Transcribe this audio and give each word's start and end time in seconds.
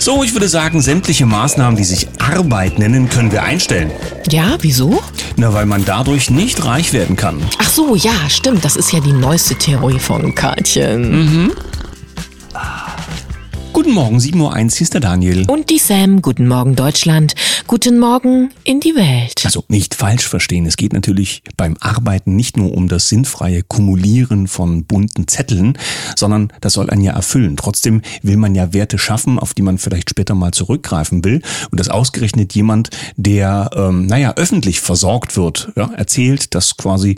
So, 0.00 0.22
ich 0.22 0.32
würde 0.32 0.48
sagen, 0.48 0.80
sämtliche 0.80 1.26
Maßnahmen, 1.26 1.76
die 1.76 1.84
sich 1.84 2.06
Arbeit 2.18 2.78
nennen, 2.78 3.08
können 3.08 3.32
wir 3.32 3.42
einstellen. 3.42 3.90
Ja, 4.30 4.56
wieso? 4.60 5.00
Na, 5.36 5.52
weil 5.52 5.66
man 5.66 5.84
dadurch 5.84 6.30
nicht 6.30 6.64
reich 6.64 6.92
werden 6.92 7.16
kann. 7.16 7.42
Ach 7.58 7.68
so, 7.68 7.96
ja, 7.96 8.12
stimmt. 8.28 8.64
Das 8.64 8.76
ist 8.76 8.92
ja 8.92 9.00
die 9.00 9.12
neueste 9.12 9.56
Theorie 9.56 9.98
von 9.98 10.34
Katjen. 10.34 11.10
Mhm. 11.44 11.52
Guten 13.72 13.92
Morgen, 13.92 14.18
7.01 14.18 14.40
Uhr, 14.40 14.54
hier 14.56 14.80
ist 14.80 14.94
der 14.94 15.00
Daniel. 15.00 15.44
Und 15.48 15.70
die 15.70 15.78
Sam. 15.78 16.22
Guten 16.22 16.48
Morgen, 16.48 16.74
Deutschland. 16.74 17.34
Guten 17.66 17.98
Morgen 17.98 18.50
in 18.64 18.80
die 18.80 18.94
Welt. 18.94 19.42
Also 19.44 19.62
nicht 19.68 19.94
falsch 19.94 20.26
verstehen, 20.26 20.64
es 20.64 20.76
geht 20.76 20.94
natürlich 20.94 21.42
beim 21.56 21.76
Arbeiten 21.80 22.34
nicht 22.34 22.56
nur 22.56 22.74
um 22.74 22.88
das 22.88 23.08
sinnfreie 23.08 23.62
Kumulieren 23.62 24.48
von 24.48 24.84
bunten 24.84 25.28
Zetteln, 25.28 25.76
sondern 26.16 26.50
das 26.62 26.72
soll 26.72 26.88
einen 26.88 27.02
ja 27.02 27.12
erfüllen. 27.12 27.56
Trotzdem 27.56 28.00
will 28.22 28.38
man 28.38 28.54
ja 28.54 28.72
Werte 28.72 28.98
schaffen, 28.98 29.38
auf 29.38 29.52
die 29.52 29.62
man 29.62 29.76
vielleicht 29.76 30.10
später 30.10 30.34
mal 30.34 30.52
zurückgreifen 30.52 31.24
will. 31.24 31.42
Und 31.70 31.78
das 31.78 31.90
ausgerechnet 31.90 32.54
jemand, 32.54 32.88
der, 33.16 33.70
ähm, 33.74 34.06
naja, 34.06 34.32
öffentlich 34.36 34.80
versorgt 34.80 35.36
wird, 35.36 35.72
ja, 35.76 35.90
erzählt, 35.94 36.54
dass 36.54 36.78
quasi 36.78 37.16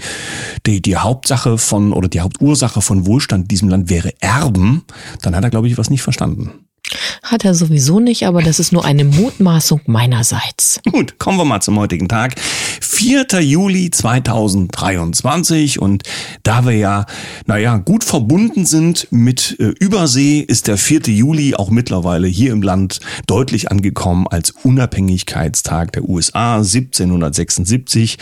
die, 0.67 0.83
die 0.83 0.97
Hauptsache 0.97 1.59
von 1.59 1.93
oder 1.93 2.09
die 2.09 2.21
Hauptursache 2.21 2.83
von 2.83 3.07
Wohlstand 3.07 3.45
in 3.45 3.49
diesem 3.49 3.69
Land 3.69 3.89
wäre 3.89 4.13
Erben, 4.21 4.83
dann 5.23 5.37
hat 5.37 5.45
er, 5.45 5.51
glaube 5.51 5.69
ich, 5.69 5.79
was 5.79 5.91
nicht 5.91 6.03
verstanden. 6.03 6.50
Hat 7.23 7.45
er 7.45 7.55
sowieso 7.55 8.01
nicht, 8.01 8.27
aber 8.27 8.43
das 8.43 8.59
ist 8.59 8.73
nur 8.73 8.85
eine 8.85 9.05
Mutmaßung 9.05 9.81
meinerseits. 9.87 10.81
Gut, 10.91 11.19
kommen 11.19 11.39
wir 11.39 11.45
mal 11.45 11.61
zum 11.61 11.79
heutigen 11.79 12.09
Tag. 12.09 12.35
4. 12.81 13.27
Juli 13.41 13.91
2023 13.91 15.81
und 15.81 16.03
da 16.43 16.67
wir 16.67 16.73
ja, 16.73 17.07
naja, 17.47 17.77
gut 17.79 18.05
verbunden 18.05 18.67
sind 18.67 19.09
mit 19.11 19.57
äh, 19.59 19.73
Übersee, 19.79 20.41
ist 20.41 20.67
der 20.67 20.77
4. 20.77 21.03
Juli 21.07 21.55
auch 21.55 21.71
mittlerweile 21.71 22.27
hier 22.27 22.53
im 22.53 22.63
Land 22.63 23.01
deutlich 23.27 23.71
angekommen 23.71 24.27
als 24.29 24.51
Unabhängigkeitstag 24.51 25.93
der 25.93 26.09
USA 26.09 26.57
1776. 26.57 28.19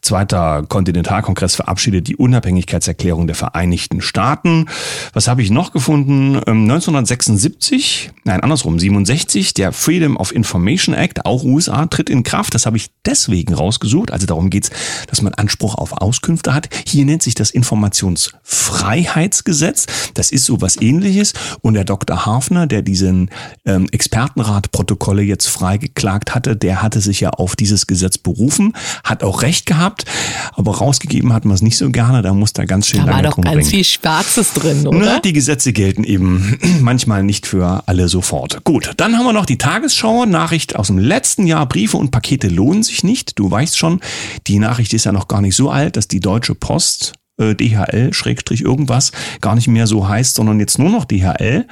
Zweiter 0.00 0.64
Kontinentalkongress 0.68 1.56
verabschiedet 1.56 2.08
die 2.08 2.16
Unabhängigkeitserklärung 2.16 3.26
der 3.26 3.36
Vereinigten 3.36 4.00
Staaten. 4.00 4.66
Was 5.12 5.28
habe 5.28 5.42
ich 5.42 5.50
noch 5.50 5.72
gefunden? 5.72 6.36
1976 6.36 8.03
nein, 8.24 8.40
andersrum, 8.40 8.78
67, 8.78 9.54
der 9.54 9.72
Freedom 9.72 10.16
of 10.16 10.34
Information 10.34 10.94
Act, 10.94 11.26
auch 11.26 11.44
USA, 11.44 11.86
tritt 11.86 12.10
in 12.10 12.22
Kraft. 12.22 12.54
Das 12.54 12.66
habe 12.66 12.76
ich 12.76 12.90
deswegen 13.06 13.54
rausgesucht. 13.54 14.10
Also 14.10 14.26
darum 14.26 14.50
geht's, 14.50 14.70
dass 15.08 15.22
man 15.22 15.32
Anspruch 15.34 15.76
auf 15.76 15.92
Auskünfte 15.92 16.52
hat. 16.54 16.68
Hier 16.86 17.04
nennt 17.04 17.22
sich 17.22 17.34
das 17.34 17.50
Informationsfreiheitsgesetz. 17.50 19.86
Das 20.14 20.32
ist 20.32 20.44
so 20.44 20.60
was 20.60 20.80
ähnliches. 20.80 21.34
Und 21.62 21.74
der 21.74 21.84
Dr. 21.84 22.26
Hafner, 22.26 22.66
der 22.66 22.82
diesen 22.82 23.30
ähm, 23.64 23.86
Expertenratprotokolle 23.90 25.22
jetzt 25.22 25.46
freigeklagt 25.48 26.34
hatte, 26.34 26.56
der 26.56 26.82
hatte 26.82 27.00
sich 27.00 27.20
ja 27.20 27.30
auf 27.30 27.54
dieses 27.56 27.86
Gesetz 27.86 28.18
berufen, 28.18 28.74
hat 29.04 29.22
auch 29.22 29.42
recht 29.42 29.66
gehabt, 29.66 30.04
aber 30.52 30.78
rausgegeben 30.78 31.32
hat 31.32 31.44
man 31.44 31.54
es 31.54 31.62
nicht 31.62 31.76
so 31.76 31.90
gerne. 31.90 32.22
Da 32.22 32.34
muss 32.34 32.52
da 32.52 32.64
ganz 32.64 32.88
schön 32.88 33.00
da 33.00 33.06
lange 33.06 33.24
war 33.24 33.30
doch 33.30 33.40
ganz 33.40 33.68
viel 33.68 33.84
Schwarzes 33.84 34.52
drin, 34.52 34.86
oder? 34.86 34.98
Na, 34.98 35.20
die 35.20 35.32
Gesetze 35.32 35.72
gelten 35.72 36.04
eben 36.04 36.58
manchmal 36.80 37.22
nicht 37.22 37.46
für 37.46 37.82
alle 37.86 37.93
sofort. 38.08 38.64
Gut, 38.64 38.92
dann 38.96 39.16
haben 39.16 39.24
wir 39.24 39.32
noch 39.32 39.46
die 39.46 39.58
Tagesschau. 39.58 40.26
Nachricht 40.26 40.76
aus 40.76 40.88
dem 40.88 40.98
letzten 40.98 41.46
Jahr. 41.46 41.66
Briefe 41.66 41.96
und 41.96 42.10
Pakete 42.10 42.48
lohnen 42.48 42.82
sich 42.82 43.04
nicht. 43.04 43.38
Du 43.38 43.50
weißt 43.50 43.78
schon, 43.78 44.00
die 44.46 44.58
Nachricht 44.58 44.92
ist 44.94 45.04
ja 45.04 45.12
noch 45.12 45.28
gar 45.28 45.40
nicht 45.40 45.56
so 45.56 45.70
alt, 45.70 45.96
dass 45.96 46.08
die 46.08 46.20
Deutsche 46.20 46.54
Post 46.54 47.14
äh, 47.38 47.54
DHL 47.54 48.12
Schrägstrich 48.12 48.60
irgendwas 48.60 49.12
gar 49.40 49.54
nicht 49.54 49.68
mehr 49.68 49.86
so 49.86 50.06
heißt, 50.06 50.36
sondern 50.36 50.60
jetzt 50.60 50.78
nur 50.78 50.90
noch 50.90 51.04
DHL. 51.04 51.66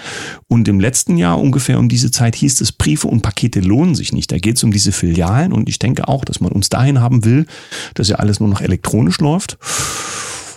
Und 0.49 0.69
im 0.69 0.81
letzten 0.81 1.17
Jahr 1.17 1.41
ungefähr 1.41 1.79
um 1.79 1.89
diese 1.89 2.11
Zeit 2.11 2.35
hieß 2.37 2.61
es, 2.61 2.73
Briefe 2.73 3.09
und 3.09 3.23
Pakete 3.23 3.61
lohnen 3.61 3.95
sich 3.95 4.13
nicht. 4.13 4.33
Da 4.33 4.39
geht 4.39 4.57
es 4.57 4.65
um 4.65 4.73
diese 4.73 4.93
Filialen 4.93 5.53
und 5.53 5.69
ich 5.69 5.79
denke 5.79 6.09
auch, 6.09 6.25
dass 6.25 6.41
man 6.41 6.53
uns 6.53 6.69
dahin 6.69 7.01
haben 7.01 7.25
will, 7.25 7.47
dass 7.95 8.09
ja 8.09 8.17
alles 8.17 8.41
nur 8.41 8.49
noch 8.49 8.61
elektronisch 8.61 9.19
läuft. 9.19 9.59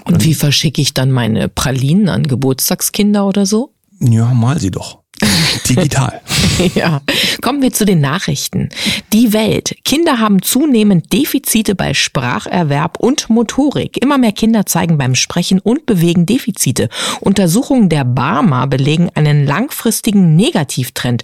Und 0.06 0.24
wie 0.24 0.36
verschicke 0.36 0.82
ich 0.82 0.94
dann 0.94 1.12
meine 1.12 1.50
Pralinen 1.50 2.09
an 2.09 2.24
Geburtstagskinder 2.28 3.26
oder 3.26 3.46
so? 3.46 3.74
Ja, 4.00 4.34
mal 4.34 4.59
sie 4.59 4.72
doch. 4.72 5.05
Digital. 5.69 6.22
ja, 6.75 7.02
kommen 7.41 7.62
wir 7.62 7.72
zu 7.72 7.86
den 7.86 8.02
Nachrichten. 8.02 8.69
Die 9.13 9.34
Welt. 9.34 9.75
Kinder 9.84 10.19
haben 10.19 10.41
zunehmend 10.41 11.12
Defizite 11.12 11.75
bei 11.75 11.94
Spracherwerb 11.94 13.00
und 13.00 13.30
Motorik. 13.30 13.97
Immer 14.02 14.18
mehr 14.18 14.31
Kinder 14.31 14.66
zeigen 14.66 14.97
beim 14.97 15.16
Sprechen 15.16 15.59
und 15.59 15.85
Bewegen 15.85 16.25
Defizite. 16.25 16.90
Untersuchungen 17.22 17.90
der 17.90 18.03
Barmer 18.03 18.68
belegen 18.68 19.09
einen 19.16 19.46
langfristigen 19.46 20.35
Negativtrend. 20.35 21.24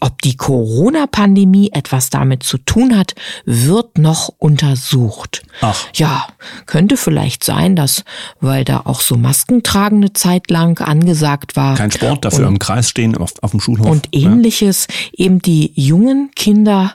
Ob 0.00 0.22
die 0.22 0.36
Corona-Pandemie 0.36 1.70
etwas 1.72 2.08
damit 2.08 2.42
zu 2.42 2.58
tun 2.58 2.96
hat, 2.96 3.14
wird 3.44 3.98
noch 3.98 4.30
untersucht. 4.38 5.42
Ach. 5.60 5.86
Ja, 5.94 6.26
könnte 6.66 6.96
vielleicht 6.96 7.44
sein, 7.44 7.76
dass, 7.76 8.04
weil 8.40 8.64
da 8.64 8.82
auch 8.84 9.00
so 9.00 9.16
Maskentragen 9.16 9.98
eine 9.98 10.12
Zeit 10.14 10.50
lang 10.50 10.80
angesagt 10.80 11.54
war. 11.54 11.76
Kein 11.76 11.90
Sport, 11.90 12.24
dafür 12.24 12.46
im 12.46 12.58
Kreis 12.58 12.88
stehen 12.88 13.16
auf, 13.16 13.34
auf 13.42 13.50
dem 13.50 13.60
Schulhof. 13.60 13.86
Und 13.86 14.08
ähnliches, 14.12 14.86
ja. 15.12 15.26
eben 15.26 15.42
die 15.42 15.72
jungen 15.74 16.30
Kinder 16.34 16.94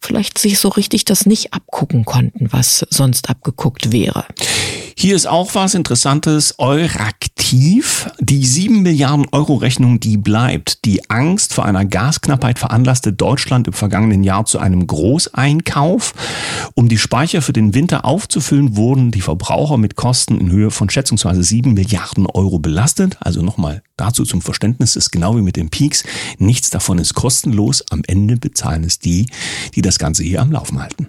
vielleicht 0.00 0.38
sich 0.38 0.58
so 0.58 0.68
richtig 0.68 1.04
das 1.04 1.26
nicht 1.26 1.52
abgucken 1.52 2.04
konnten, 2.04 2.48
was 2.50 2.86
sonst 2.90 3.28
abgeguckt 3.28 3.92
wäre. 3.92 4.24
Hier 5.00 5.16
ist 5.16 5.26
auch 5.26 5.54
was 5.54 5.74
Interessantes. 5.74 6.56
Euraktiv. 6.58 8.10
Die 8.18 8.44
7 8.44 8.82
Milliarden 8.82 9.26
Euro 9.32 9.54
Rechnung, 9.54 9.98
die 9.98 10.18
bleibt. 10.18 10.84
Die 10.84 11.08
Angst 11.08 11.54
vor 11.54 11.64
einer 11.64 11.86
Gasknappheit 11.86 12.58
veranlasste 12.58 13.10
Deutschland 13.10 13.66
im 13.66 13.72
vergangenen 13.72 14.22
Jahr 14.22 14.44
zu 14.44 14.58
einem 14.58 14.86
Großeinkauf. 14.86 16.12
Um 16.74 16.90
die 16.90 16.98
Speicher 16.98 17.40
für 17.40 17.54
den 17.54 17.72
Winter 17.72 18.04
aufzufüllen, 18.04 18.76
wurden 18.76 19.10
die 19.10 19.22
Verbraucher 19.22 19.78
mit 19.78 19.96
Kosten 19.96 20.38
in 20.38 20.50
Höhe 20.50 20.70
von 20.70 20.90
schätzungsweise 20.90 21.42
7 21.42 21.72
Milliarden 21.72 22.26
Euro 22.26 22.58
belastet. 22.58 23.16
Also 23.20 23.40
nochmal 23.40 23.82
dazu 23.96 24.24
zum 24.24 24.42
Verständnis, 24.42 24.96
ist 24.96 25.12
genau 25.12 25.34
wie 25.34 25.40
mit 25.40 25.56
den 25.56 25.70
Peaks. 25.70 26.04
Nichts 26.36 26.68
davon 26.68 26.98
ist 26.98 27.14
kostenlos. 27.14 27.82
Am 27.88 28.02
Ende 28.06 28.36
bezahlen 28.36 28.84
es 28.84 28.98
die, 28.98 29.30
die 29.74 29.80
das 29.80 29.98
Ganze 29.98 30.24
hier 30.24 30.42
am 30.42 30.52
Laufen 30.52 30.78
halten. 30.78 31.08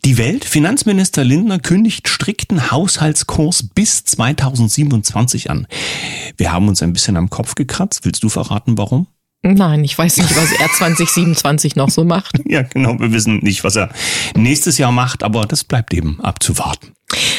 Die 0.03 0.17
Welt, 0.17 0.43
Finanzminister 0.43 1.23
Lindner 1.23 1.59
kündigt 1.59 2.07
strikten 2.07 2.71
Haushaltskurs 2.71 3.69
bis 3.75 4.03
2027 4.05 5.51
an. 5.51 5.67
Wir 6.37 6.51
haben 6.51 6.67
uns 6.67 6.81
ein 6.81 6.93
bisschen 6.93 7.17
am 7.17 7.29
Kopf 7.29 7.53
gekratzt. 7.53 8.05
Willst 8.05 8.23
du 8.23 8.29
verraten, 8.29 8.77
warum? 8.77 9.05
Nein, 9.43 9.83
ich 9.83 9.97
weiß 9.97 10.17
nicht, 10.17 10.35
was 10.37 10.51
er 10.51 10.69
2027 10.69 11.75
noch 11.75 11.89
so 11.89 12.03
macht. 12.03 12.39
Ja, 12.51 12.63
genau. 12.63 12.99
Wir 12.99 13.13
wissen 13.13 13.37
nicht, 13.37 13.63
was 13.63 13.77
er 13.77 13.89
nächstes 14.35 14.77
Jahr 14.77 14.91
macht, 14.91 15.23
aber 15.23 15.45
das 15.45 15.63
bleibt 15.63 15.93
eben 15.93 16.19
abzuwarten. 16.19 16.91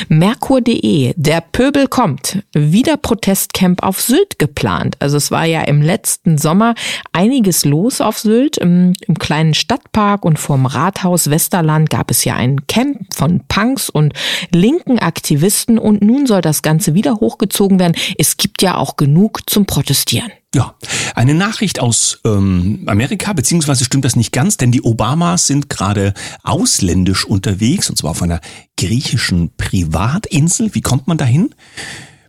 Merkur.de, 0.09 1.13
der 1.17 1.41
Pöbel 1.41 1.87
kommt. 1.87 2.43
Wieder 2.55 2.97
Protestcamp 2.97 3.83
auf 3.83 4.01
Sylt 4.01 4.39
geplant. 4.39 4.97
Also 5.01 5.19
es 5.19 5.31
war 5.31 5.45
ja 5.45 5.63
im 5.63 5.83
letzten 5.83 6.39
Sommer 6.39 6.75
einiges 7.13 7.65
los 7.67 8.01
auf 8.01 8.19
Sylt. 8.19 8.57
Im, 8.57 8.95
im 9.07 9.19
kleinen 9.19 9.55
Stadtpark 9.55 10.25
und 10.25 10.39
vorm 10.39 10.65
Rathaus 10.67 11.29
Westerland 11.29 11.91
gab 11.91 12.11
es 12.11 12.25
ja 12.25 12.37
ein 12.37 12.67
Camp 12.67 13.15
von 13.15 13.43
Punks 13.49 13.91
und 13.91 14.15
linken 14.51 14.99
Aktivisten 14.99 15.79
und 15.79 16.03
nun 16.03 16.27
soll 16.27 16.41
das 16.41 16.63
Ganze 16.63 16.95
wieder 16.95 17.17
hochgezogen 17.17 17.79
werden. 17.79 17.97
Es 18.19 18.39
gibt 18.39 18.63
ja 18.63 18.77
auch 18.77 18.97
genug 18.97 19.49
zum 19.51 19.67
Protestieren. 19.67 20.33
Ja, 20.55 20.75
eine 21.15 21.35
Nachricht 21.35 21.81
aus 21.81 22.21
ähm, 22.25 22.83
Amerika, 22.87 23.33
beziehungsweise 23.33 23.85
stimmt 23.85 24.05
das 24.05 24.17
nicht 24.17 24.33
ganz, 24.33 24.59
denn 24.59 24.71
die 24.71 24.83
Obamas 24.83 25.47
sind 25.47 25.71
gerade 25.71 26.13
ausländisch 26.43 27.25
unterwegs, 27.25 27.89
und 27.89 27.97
zwar 27.97 28.11
auf 28.11 28.23
einer 28.23 28.41
griechischen 28.77 29.57
Privatinsel. 29.57 30.75
Wie 30.75 30.83
kommt 30.83 31.09
man 31.09 31.17
dahin? 31.17 31.55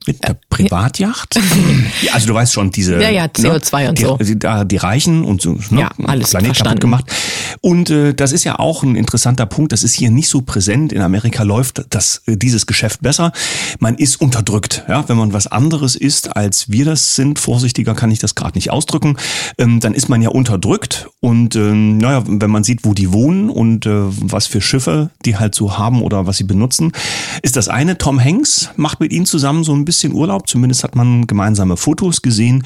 Mit 0.06 0.24
der 0.24 0.38
Privatjacht? 0.54 1.36
ja, 2.02 2.14
also 2.14 2.28
du 2.28 2.34
weißt 2.34 2.54
schon, 2.54 2.72
diese 2.72 3.02
Ja, 3.02 3.10
ja, 3.10 3.26
CO2 3.26 3.82
ne, 3.82 3.90
und 3.90 4.00
die, 4.00 4.04
so. 4.04 4.18
Die, 4.18 4.68
die, 4.68 4.78
Reichen 4.78 5.24
und 5.24 5.42
so, 5.42 5.54
ne, 5.70 5.82
Ja, 5.82 5.92
alles 6.04 6.30
Planet 6.30 6.32
kaputt 6.32 6.46
verstanden. 6.46 6.80
gemacht. 6.80 7.06
Und 7.62 7.90
äh, 7.90 8.14
das 8.14 8.32
ist 8.32 8.44
ja 8.44 8.60
auch 8.60 8.84
ein 8.84 8.96
interessanter 8.96 9.46
Punkt. 9.46 9.72
Das 9.72 9.84
ist 9.84 9.94
hier 9.94 10.12
nicht 10.12 10.30
so 10.30 10.42
präsent. 10.42 10.94
In 10.94 11.02
Amerika 11.02 11.44
läuft 11.44 11.86
das, 11.90 12.22
äh, 12.26 12.38
dieses 12.38 12.66
Geschäft 12.66 13.02
besser. 13.02 13.32
Man 13.80 13.96
ist 13.96 14.22
unterdrückt. 14.22 14.84
Ja, 14.88 15.08
wenn 15.08 15.18
man 15.18 15.34
was 15.34 15.48
anderes 15.48 15.96
ist, 15.96 16.36
als 16.36 16.70
wir 16.70 16.86
das 16.86 17.16
sind, 17.16 17.40
vorsichtiger 17.40 17.96
kann 17.96 18.12
ich 18.12 18.20
das 18.20 18.36
gerade 18.36 18.58
nicht 18.58 18.72
ausdrücken, 18.72 19.18
ähm, 19.58 19.80
dann 19.80 19.94
ist 19.94 20.10
man 20.10 20.22
ja 20.22 20.30
unterdrückt. 20.30 21.08
Und 21.20 21.56
ähm, 21.56 21.98
naja, 21.98 22.24
wenn 22.28 22.52
man 22.52 22.64
sieht, 22.64 22.84
wo 22.84 22.94
die 22.94 23.12
wohnen 23.12 23.50
und 23.50 23.86
äh, 23.86 23.92
was 23.94 24.48
für 24.48 24.62
Schiffe 24.62 25.10
die 25.26 25.38
halt 25.38 25.56
so 25.56 25.78
haben 25.78 26.02
oder 26.02 26.26
was 26.28 26.38
sie 26.38 26.44
benutzen, 26.44 26.92
ist 27.42 27.56
das 27.56 27.68
eine. 27.68 27.98
Tom 27.98 28.20
Hanks 28.20 28.70
macht 28.76 29.00
mit 29.00 29.12
ihnen 29.12 29.26
zusammen 29.26 29.64
so 29.64 29.74
ein 29.74 29.86
bisschen 29.86 30.14
Urlaub. 30.14 30.50
Zumindest 30.54 30.84
hat 30.84 30.96
man 30.96 31.26
gemeinsame 31.26 31.78
Fotos 31.78 32.22
gesehen. 32.22 32.64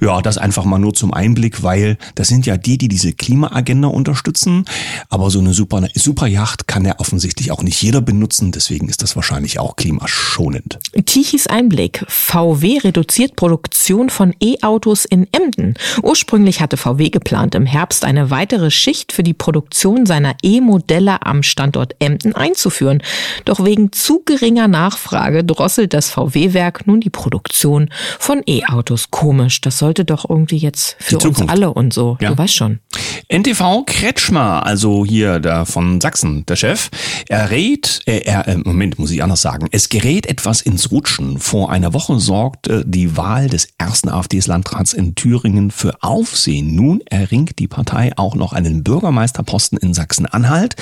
Ja, 0.00 0.20
das 0.20 0.36
einfach 0.36 0.64
mal 0.64 0.80
nur 0.80 0.94
zum 0.94 1.14
Einblick, 1.14 1.62
weil 1.62 1.96
das 2.16 2.26
sind 2.26 2.44
ja 2.44 2.56
die, 2.56 2.76
die 2.76 2.88
diese 2.88 3.12
Klimaagenda 3.12 3.86
unterstützen. 3.86 4.64
Aber 5.10 5.30
so 5.30 5.38
eine 5.38 5.54
super, 5.54 5.86
Superjacht 5.94 6.66
kann 6.66 6.84
ja 6.84 6.98
offensichtlich 6.98 7.52
auch 7.52 7.62
nicht 7.62 7.80
jeder 7.80 8.00
benutzen. 8.00 8.50
Deswegen 8.50 8.88
ist 8.88 9.04
das 9.04 9.14
wahrscheinlich 9.14 9.60
auch 9.60 9.76
klimaschonend. 9.76 10.80
Tichys 11.06 11.46
Einblick. 11.46 12.04
VW 12.08 12.78
reduziert 12.78 13.36
Produktion 13.36 14.10
von 14.10 14.34
E-Autos 14.42 15.04
in 15.04 15.28
Emden. 15.30 15.74
Ursprünglich 16.02 16.60
hatte 16.60 16.76
VW 16.76 17.10
geplant, 17.10 17.54
im 17.54 17.64
Herbst 17.64 18.04
eine 18.04 18.30
weitere 18.30 18.72
Schicht 18.72 19.12
für 19.12 19.22
die 19.22 19.34
Produktion 19.34 20.04
seiner 20.04 20.34
E-Modelle 20.42 21.24
am 21.24 21.44
Standort 21.44 21.94
Emden 22.00 22.34
einzuführen. 22.34 23.04
Doch 23.44 23.64
wegen 23.64 23.92
zu 23.92 24.22
geringer 24.24 24.66
Nachfrage 24.66 25.44
drosselt 25.44 25.92
das 25.94 26.10
VW-Werk 26.10 26.86
nun 26.86 27.00
die 27.00 27.09
Produktion 27.10 27.90
von 28.18 28.42
E-Autos. 28.46 29.10
Komisch, 29.10 29.60
das 29.60 29.78
sollte 29.78 30.04
doch 30.04 30.28
irgendwie 30.28 30.56
jetzt 30.56 30.96
für 30.98 31.18
Die 31.18 31.26
uns 31.26 31.42
alle 31.48 31.72
und 31.72 31.92
so. 31.92 32.16
Ja. 32.20 32.30
Du 32.30 32.38
weißt 32.38 32.54
schon. 32.54 32.80
NTV 33.28 33.84
Kretschmer, 33.86 34.66
also 34.66 35.04
hier 35.04 35.38
der 35.38 35.66
von 35.66 36.00
Sachsen, 36.00 36.44
der 36.46 36.56
Chef, 36.56 36.90
er 37.28 37.50
rät, 37.50 38.00
äh, 38.06 38.18
er, 38.18 38.48
äh, 38.48 38.56
Moment, 38.56 38.98
muss 38.98 39.10
ich 39.10 39.22
anders 39.22 39.42
sagen, 39.42 39.68
es 39.70 39.88
gerät 39.88 40.26
etwas 40.26 40.60
ins 40.60 40.90
Rutschen. 40.90 41.38
Vor 41.38 41.70
einer 41.70 41.94
Woche 41.94 42.18
sorgte 42.18 42.84
die 42.86 43.16
Wahl 43.16 43.48
des 43.48 43.68
ersten 43.78 44.08
AfD-Landrats 44.08 44.92
in 44.92 45.14
Thüringen 45.14 45.70
für 45.70 46.02
Aufsehen. 46.02 46.74
Nun 46.74 47.00
erringt 47.06 47.58
die 47.58 47.68
Partei 47.68 48.12
auch 48.16 48.34
noch 48.34 48.52
einen 48.52 48.82
Bürgermeisterposten 48.82 49.78
in 49.78 49.94
Sachsen-Anhalt. 49.94 50.76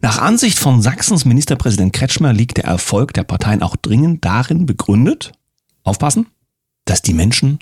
Nach 0.00 0.18
Ansicht 0.18 0.58
von 0.58 0.80
Sachsens 0.80 1.24
Ministerpräsident 1.24 1.92
Kretschmer 1.92 2.32
liegt 2.32 2.58
der 2.58 2.64
Erfolg 2.64 3.12
der 3.14 3.24
Parteien 3.24 3.62
auch 3.62 3.76
dringend 3.76 4.24
darin 4.24 4.64
begründet, 4.64 5.32
aufpassen, 5.88 6.26
dass 6.84 7.02
die 7.02 7.14
Menschen 7.14 7.58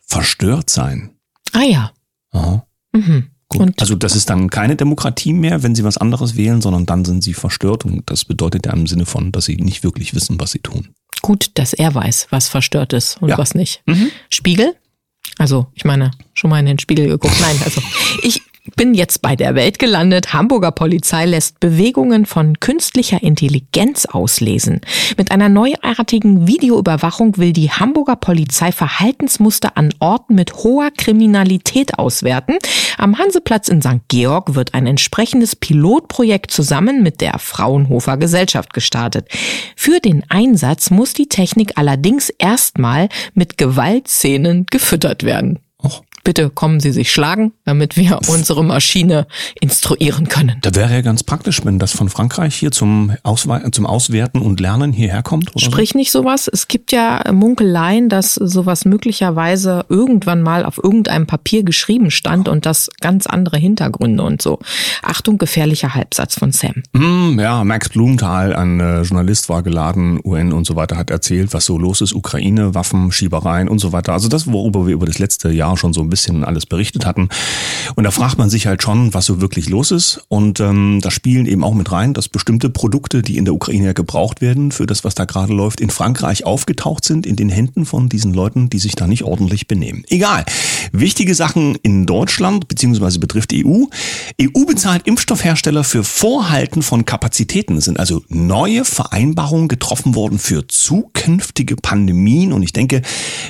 verstört 0.00 0.70
seien. 0.70 1.10
Ah 1.52 1.62
ja. 1.62 1.92
Aha. 2.32 2.66
Mhm. 2.92 3.30
Gut. 3.48 3.60
Und 3.60 3.80
also 3.80 3.94
das 3.94 4.16
ist 4.16 4.28
dann 4.28 4.50
keine 4.50 4.74
Demokratie 4.76 5.32
mehr, 5.32 5.62
wenn 5.62 5.74
sie 5.76 5.84
was 5.84 5.98
anderes 5.98 6.36
wählen, 6.36 6.60
sondern 6.60 6.84
dann 6.84 7.04
sind 7.04 7.22
sie 7.22 7.34
verstört 7.34 7.84
und 7.84 8.10
das 8.10 8.24
bedeutet 8.24 8.66
ja 8.66 8.72
im 8.72 8.86
Sinne 8.88 9.06
von, 9.06 9.30
dass 9.30 9.44
sie 9.44 9.56
nicht 9.56 9.84
wirklich 9.84 10.14
wissen, 10.14 10.38
was 10.40 10.50
sie 10.50 10.58
tun. 10.60 10.88
gut, 11.22 11.50
dass 11.54 11.72
er 11.72 11.92
weiß, 11.94 12.28
was 12.30 12.48
verstört 12.48 12.92
ist 12.92 13.20
und 13.22 13.28
Ja. 13.30 13.38
was 13.38 13.54
nicht. 13.54 13.82
Mhm. 13.86 14.10
Spiegel? 14.30 14.76
Also, 15.38 15.66
ich 15.74 15.84
meine, 15.84 16.12
schon 16.34 16.50
mal 16.50 16.60
in 16.60 16.66
den 16.66 16.78
Spiegel 16.78 17.08
geguckt. 17.08 17.34
Nein, 17.40 17.56
also 17.64 17.80
ich 18.22 18.42
bin 18.74 18.94
jetzt 18.94 19.22
bei 19.22 19.36
der 19.36 19.54
Welt 19.54 19.78
gelandet. 19.78 20.32
Hamburger 20.32 20.72
Polizei 20.72 21.26
lässt 21.26 21.60
Bewegungen 21.60 22.26
von 22.26 22.58
künstlicher 22.58 23.22
Intelligenz 23.22 24.06
auslesen. 24.06 24.80
Mit 25.16 25.30
einer 25.30 25.48
neuartigen 25.48 26.46
Videoüberwachung 26.46 27.36
will 27.36 27.52
die 27.52 27.70
Hamburger 27.70 28.16
Polizei 28.16 28.72
Verhaltensmuster 28.72 29.76
an 29.76 29.92
Orten 30.00 30.34
mit 30.34 30.54
hoher 30.54 30.90
Kriminalität 30.90 31.98
auswerten. 31.98 32.58
Am 32.98 33.18
Hanseplatz 33.18 33.68
in 33.68 33.82
St. 33.82 34.00
Georg 34.08 34.54
wird 34.54 34.74
ein 34.74 34.86
entsprechendes 34.86 35.54
Pilotprojekt 35.54 36.50
zusammen 36.50 37.02
mit 37.02 37.20
der 37.20 37.38
Fraunhofer 37.38 38.16
Gesellschaft 38.16 38.72
gestartet. 38.72 39.28
Für 39.76 40.00
den 40.00 40.24
Einsatz 40.28 40.90
muss 40.90 41.12
die 41.12 41.28
Technik 41.28 41.72
allerdings 41.76 42.30
erstmal 42.30 43.08
mit 43.34 43.58
Gewaltszenen 43.58 44.66
gefüttert 44.66 45.22
werden. 45.22 45.60
Bitte 46.26 46.50
kommen 46.50 46.80
Sie 46.80 46.90
sich 46.90 47.12
schlagen, 47.12 47.52
damit 47.64 47.96
wir 47.96 48.18
unsere 48.26 48.64
Maschine 48.64 49.28
instruieren 49.60 50.26
können. 50.26 50.56
Da 50.60 50.74
wäre 50.74 50.92
ja 50.92 51.00
ganz 51.00 51.22
praktisch, 51.22 51.64
wenn 51.64 51.78
das 51.78 51.92
von 51.92 52.08
Frankreich 52.08 52.56
hier 52.56 52.72
zum, 52.72 53.12
Auswe 53.22 53.70
zum 53.70 53.86
Auswerten 53.86 54.40
und 54.40 54.58
Lernen 54.58 54.92
hierher 54.92 55.22
kommt. 55.22 55.54
Oder 55.54 55.64
Sprich 55.64 55.94
nicht 55.94 56.10
sowas. 56.10 56.50
Es 56.52 56.66
gibt 56.66 56.90
ja 56.90 57.22
Munkeleien, 57.32 58.08
dass 58.08 58.34
sowas 58.34 58.84
möglicherweise 58.84 59.84
irgendwann 59.88 60.42
mal 60.42 60.64
auf 60.64 60.82
irgendeinem 60.82 61.28
Papier 61.28 61.62
geschrieben 61.62 62.10
stand 62.10 62.48
und 62.48 62.66
das 62.66 62.90
ganz 63.00 63.28
andere 63.28 63.58
Hintergründe 63.58 64.24
und 64.24 64.42
so. 64.42 64.58
Achtung, 65.04 65.38
gefährlicher 65.38 65.94
Halbsatz 65.94 66.34
von 66.34 66.50
Sam. 66.50 66.82
so? 66.92 67.00
Hm, 67.00 67.38
ja, 67.38 67.62
Max 67.62 67.90
Blumenthal, 67.90 68.52
ein 68.52 68.80
äh, 68.80 69.02
Journalist, 69.02 69.48
war 69.48 69.62
geladen, 69.62 70.18
UN 70.24 70.52
und 70.52 70.66
so 70.66 70.74
weiter, 70.74 70.96
hat 70.96 71.10
erzählt, 71.10 71.54
was 71.54 71.66
so 71.66 71.78
los 71.78 72.00
ist, 72.00 72.14
Ukraine, 72.14 72.74
Waffen, 72.74 73.12
Schiebereien 73.12 73.68
und 73.68 73.78
so 73.78 73.92
weiter. 73.92 74.12
Also 74.12 74.26
das, 74.26 74.50
worüber 74.50 74.88
wir 74.88 74.94
über 74.94 75.06
das 75.06 75.20
letzte 75.20 75.50
Jahr 75.50 75.76
schon 75.76 75.92
so 75.92 76.00
ein 76.00 76.08
bisschen 76.08 76.15
alles 76.44 76.66
berichtet 76.66 77.06
hatten. 77.06 77.28
Und 77.94 78.04
da 78.04 78.10
fragt 78.10 78.38
man 78.38 78.50
sich 78.50 78.66
halt 78.66 78.82
schon, 78.82 79.14
was 79.14 79.26
so 79.26 79.40
wirklich 79.40 79.68
los 79.68 79.90
ist. 79.90 80.24
Und 80.28 80.60
ähm, 80.60 81.00
da 81.02 81.10
spielen 81.10 81.46
eben 81.46 81.64
auch 81.64 81.74
mit 81.74 81.92
rein, 81.92 82.14
dass 82.14 82.28
bestimmte 82.28 82.70
Produkte, 82.70 83.22
die 83.22 83.36
in 83.36 83.44
der 83.44 83.54
Ukraine 83.54 83.86
ja 83.86 83.92
gebraucht 83.92 84.40
werden, 84.40 84.72
für 84.72 84.86
das, 84.86 85.04
was 85.04 85.14
da 85.14 85.24
gerade 85.24 85.52
läuft, 85.52 85.80
in 85.80 85.90
Frankreich 85.90 86.44
aufgetaucht 86.44 87.04
sind, 87.04 87.26
in 87.26 87.36
den 87.36 87.48
Händen 87.48 87.86
von 87.86 88.08
diesen 88.08 88.34
Leuten, 88.34 88.70
die 88.70 88.78
sich 88.78 88.94
da 88.94 89.06
nicht 89.06 89.24
ordentlich 89.24 89.68
benehmen. 89.68 90.04
Egal. 90.08 90.44
Wichtige 90.92 91.34
Sachen 91.34 91.76
in 91.82 92.06
Deutschland, 92.06 92.68
beziehungsweise 92.68 93.18
betrifft 93.18 93.52
EU. 93.52 93.84
EU 94.40 94.64
bezahlt 94.66 95.06
Impfstoffhersteller 95.06 95.84
für 95.84 96.04
Vorhalten 96.04 96.82
von 96.82 97.04
Kapazitäten. 97.04 97.76
Es 97.76 97.84
sind 97.86 97.98
also 97.98 98.22
neue 98.28 98.84
Vereinbarungen 98.84 99.68
getroffen 99.68 100.14
worden 100.14 100.38
für 100.38 100.66
zukünftige 100.68 101.76
Pandemien. 101.76 102.52
Und 102.52 102.62
ich 102.62 102.72
denke, 102.72 103.02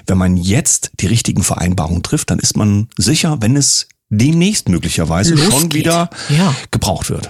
wenn 0.06 0.18
man 0.18 0.36
jetzt 0.36 0.90
die 1.00 1.06
richtigen 1.06 1.42
Vereinbarungen 1.42 2.02
trifft, 2.02 2.30
dann 2.30 2.38
ist 2.38 2.55
man 2.56 2.88
sicher, 2.98 3.36
wenn 3.40 3.56
es 3.56 3.88
demnächst 4.08 4.68
möglicherweise 4.68 5.36
schon 5.36 5.50
Losgeht. 5.50 5.74
wieder 5.74 6.10
Ja. 6.28 6.54
gebraucht 6.70 7.10
wird. 7.10 7.28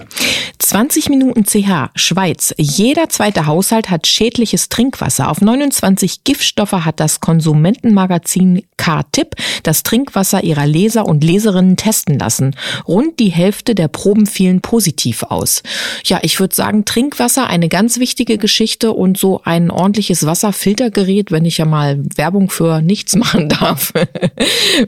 20 0.59 1.09
Minuten 1.09 1.45
CH, 1.45 1.91
Schweiz. 1.95 2.53
Jeder 2.57 3.09
zweite 3.09 3.45
Haushalt 3.45 3.89
hat 3.89 4.05
schädliches 4.05 4.69
Trinkwasser. 4.69 5.29
Auf 5.29 5.39
29 5.39 6.23
Giftstoffe 6.23 6.71
hat 6.73 6.99
das 6.99 7.19
Konsumentenmagazin 7.21 8.63
K-Tipp 8.75 9.35
das 9.63 9.83
Trinkwasser 9.83 10.43
ihrer 10.43 10.65
Leser 10.67 11.05
und 11.05 11.23
Leserinnen 11.23 11.77
testen 11.77 12.19
lassen. 12.19 12.55
Rund 12.87 13.19
die 13.19 13.29
Hälfte 13.29 13.75
der 13.75 13.87
Proben 13.87 14.25
fielen 14.25 14.61
positiv 14.61 15.23
aus. 15.23 15.63
Ja, 16.05 16.19
ich 16.21 16.39
würde 16.39 16.55
sagen, 16.55 16.85
Trinkwasser 16.85 17.47
eine 17.47 17.69
ganz 17.69 17.97
wichtige 17.99 18.37
Geschichte 18.37 18.91
und 18.91 19.17
so 19.17 19.41
ein 19.45 19.71
ordentliches 19.71 20.25
Wasserfiltergerät, 20.25 21.31
wenn 21.31 21.45
ich 21.45 21.57
ja 21.59 21.65
mal 21.65 21.99
Werbung 22.15 22.49
für 22.49 22.81
nichts 22.81 23.15
machen 23.17 23.47
darf, 23.49 23.93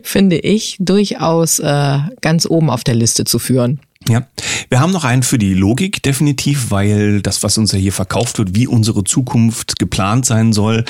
finde 0.04 0.38
ich 0.38 0.76
durchaus 0.80 1.60
äh, 1.60 1.79
ganz 2.22 2.46
oben 2.46 2.70
auf 2.70 2.84
der 2.84 2.96
Liste 2.96 3.24
zu 3.24 3.40
führen. 3.40 3.80
Ja, 4.08 4.26
wir 4.70 4.80
haben 4.80 4.94
noch 4.94 5.04
einen 5.04 5.24
für 5.24 5.38
die 5.38 5.54
Logik 5.54 6.02
definitiv, 6.02 6.72
weil 6.72 7.22
das, 7.22 7.44
was 7.44 7.58
uns 7.58 7.74
ja 7.74 7.80
hier 7.80 7.92
verkauft 7.92 8.38
wird, 8.38 8.56
wie 8.56 8.66
unsere 8.66 9.04
Zukunft 9.04 9.78
geplant 9.78 10.26
sein 10.26 10.54
soll, 10.54 10.86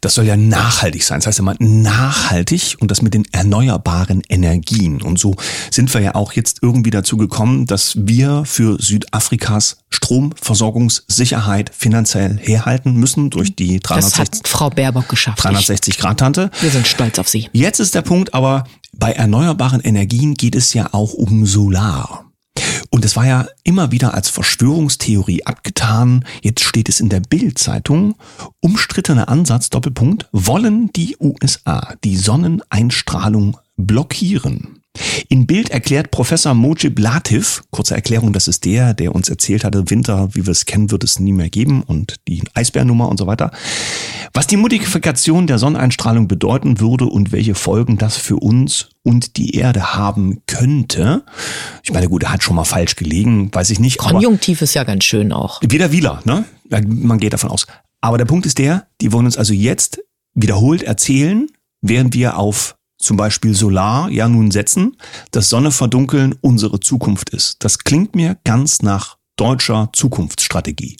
das 0.00 0.14
soll 0.14 0.24
ja 0.24 0.36
nachhaltig 0.36 1.04
sein. 1.04 1.18
Das 1.18 1.26
heißt 1.26 1.38
immer 1.40 1.54
nachhaltig 1.58 2.76
und 2.80 2.90
das 2.90 3.02
mit 3.02 3.12
den 3.12 3.26
erneuerbaren 3.32 4.22
Energien. 4.30 5.02
Und 5.02 5.18
so 5.18 5.36
sind 5.70 5.92
wir 5.92 6.00
ja 6.00 6.14
auch 6.14 6.32
jetzt 6.32 6.60
irgendwie 6.62 6.90
dazu 6.90 7.18
gekommen, 7.18 7.66
dass 7.66 7.96
wir 7.98 8.44
für 8.46 8.80
Südafrikas 8.80 9.76
Stromversorgungssicherheit 9.90 11.70
finanziell 11.72 12.38
herhalten 12.38 12.94
müssen 12.94 13.30
durch 13.30 13.54
die 13.54 13.78
Das 13.78 14.10
360, 14.10 14.20
hat 14.40 14.48
Frau 14.48 14.70
Baerbock 14.70 15.08
geschafft. 15.08 15.44
360 15.44 15.98
Grad 15.98 16.18
Tante. 16.18 16.50
Wir 16.60 16.70
sind 16.70 16.86
stolz 16.86 17.18
auf 17.18 17.28
sie. 17.28 17.48
Jetzt 17.52 17.78
ist 17.78 17.94
der 17.94 18.02
Punkt 18.02 18.34
aber, 18.34 18.64
bei 18.98 19.12
erneuerbaren 19.12 19.80
Energien 19.80 20.34
geht 20.34 20.54
es 20.54 20.74
ja 20.74 20.88
auch 20.92 21.12
um 21.12 21.46
Solar. 21.46 22.24
Und 22.90 23.04
es 23.04 23.16
war 23.16 23.26
ja 23.26 23.46
immer 23.64 23.90
wieder 23.90 24.14
als 24.14 24.28
Verschwörungstheorie 24.28 25.44
abgetan. 25.44 26.24
Jetzt 26.42 26.62
steht 26.62 26.88
es 26.88 27.00
in 27.00 27.08
der 27.08 27.20
Bild-Zeitung. 27.20 28.14
Umstrittener 28.60 29.28
Ansatz, 29.28 29.70
Doppelpunkt, 29.70 30.28
wollen 30.32 30.92
die 30.92 31.16
USA 31.18 31.94
die 32.04 32.16
Sonneneinstrahlung 32.16 33.56
blockieren. 33.76 34.80
In 35.28 35.46
Bild 35.46 35.70
erklärt 35.70 36.12
Professor 36.12 36.54
Mojib 36.54 37.00
Latif, 37.00 37.64
kurze 37.72 37.96
Erklärung, 37.96 38.32
das 38.32 38.46
ist 38.46 38.64
der, 38.64 38.94
der 38.94 39.12
uns 39.12 39.28
erzählt 39.28 39.64
hatte, 39.64 39.90
Winter, 39.90 40.28
wie 40.34 40.46
wir 40.46 40.52
es 40.52 40.66
kennen, 40.66 40.92
wird 40.92 41.02
es 41.02 41.18
nie 41.18 41.32
mehr 41.32 41.50
geben 41.50 41.82
und 41.82 42.16
die 42.28 42.44
Eisbärnummer 42.54 43.08
und 43.08 43.18
so 43.18 43.26
weiter, 43.26 43.50
was 44.34 44.48
die 44.48 44.56
Modifikation 44.56 45.46
der 45.46 45.58
Sonneneinstrahlung 45.58 46.26
bedeuten 46.26 46.80
würde 46.80 47.06
und 47.06 47.30
welche 47.30 47.54
Folgen 47.54 47.98
das 47.98 48.16
für 48.16 48.36
uns 48.36 48.90
und 49.04 49.36
die 49.36 49.54
Erde 49.54 49.94
haben 49.94 50.42
könnte. 50.46 51.24
Ich 51.84 51.92
meine, 51.92 52.08
gut, 52.08 52.24
er 52.24 52.32
hat 52.32 52.42
schon 52.42 52.56
mal 52.56 52.64
falsch 52.64 52.96
gelegen, 52.96 53.54
weiß 53.54 53.70
ich 53.70 53.78
nicht. 53.78 53.98
Konjunktiv 53.98 54.60
ist 54.60 54.74
ja 54.74 54.82
ganz 54.82 55.04
schön 55.04 55.32
auch. 55.32 55.62
wieder 55.62 55.92
Wieler, 55.92 56.20
ne? 56.24 56.44
Man 56.68 57.18
geht 57.18 57.32
davon 57.32 57.50
aus. 57.50 57.66
Aber 58.00 58.18
der 58.18 58.24
Punkt 58.24 58.44
ist 58.44 58.58
der, 58.58 58.88
die 59.00 59.12
wollen 59.12 59.26
uns 59.26 59.38
also 59.38 59.54
jetzt 59.54 60.00
wiederholt 60.34 60.82
erzählen, 60.82 61.46
während 61.80 62.12
wir 62.14 62.36
auf 62.36 62.76
zum 62.98 63.16
Beispiel 63.16 63.54
Solar 63.54 64.10
ja 64.10 64.28
nun 64.28 64.50
setzen, 64.50 64.96
dass 65.30 65.48
Sonne 65.48 65.70
verdunkeln 65.70 66.34
unsere 66.40 66.80
Zukunft 66.80 67.30
ist. 67.30 67.62
Das 67.62 67.78
klingt 67.78 68.16
mir 68.16 68.36
ganz 68.44 68.82
nach 68.82 69.16
deutscher 69.36 69.90
Zukunftsstrategie. 69.92 70.96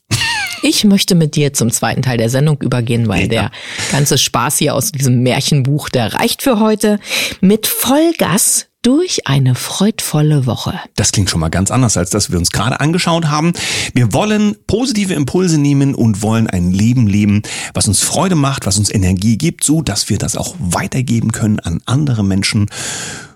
Ich 0.62 0.84
möchte 0.84 1.14
mit 1.14 1.36
dir 1.36 1.52
zum 1.52 1.70
zweiten 1.70 2.02
Teil 2.02 2.18
der 2.18 2.30
Sendung 2.30 2.60
übergehen, 2.60 3.08
weil 3.08 3.22
ja. 3.22 3.28
der 3.28 3.50
ganze 3.92 4.18
Spaß 4.18 4.58
hier 4.58 4.74
aus 4.74 4.92
diesem 4.92 5.22
Märchenbuch, 5.22 5.88
der 5.88 6.14
reicht 6.14 6.42
für 6.42 6.60
heute. 6.60 6.98
Mit 7.40 7.66
Vollgas 7.66 8.66
durch 8.84 9.26
eine 9.26 9.54
freudvolle 9.54 10.44
Woche. 10.44 10.78
Das 10.94 11.10
klingt 11.10 11.30
schon 11.30 11.40
mal 11.40 11.48
ganz 11.48 11.70
anders, 11.70 11.96
als 11.96 12.10
das 12.10 12.30
wir 12.30 12.38
uns 12.38 12.50
gerade 12.50 12.80
angeschaut 12.80 13.26
haben. 13.26 13.54
Wir 13.94 14.12
wollen 14.12 14.56
positive 14.66 15.14
Impulse 15.14 15.58
nehmen 15.58 15.94
und 15.94 16.20
wollen 16.20 16.48
ein 16.48 16.70
Leben 16.70 17.06
leben, 17.06 17.42
was 17.72 17.88
uns 17.88 18.00
Freude 18.00 18.34
macht, 18.34 18.66
was 18.66 18.76
uns 18.76 18.92
Energie 18.92 19.38
gibt, 19.38 19.64
so 19.64 19.80
dass 19.80 20.10
wir 20.10 20.18
das 20.18 20.36
auch 20.36 20.54
weitergeben 20.58 21.32
können 21.32 21.60
an 21.60 21.80
andere 21.86 22.22
Menschen. 22.22 22.68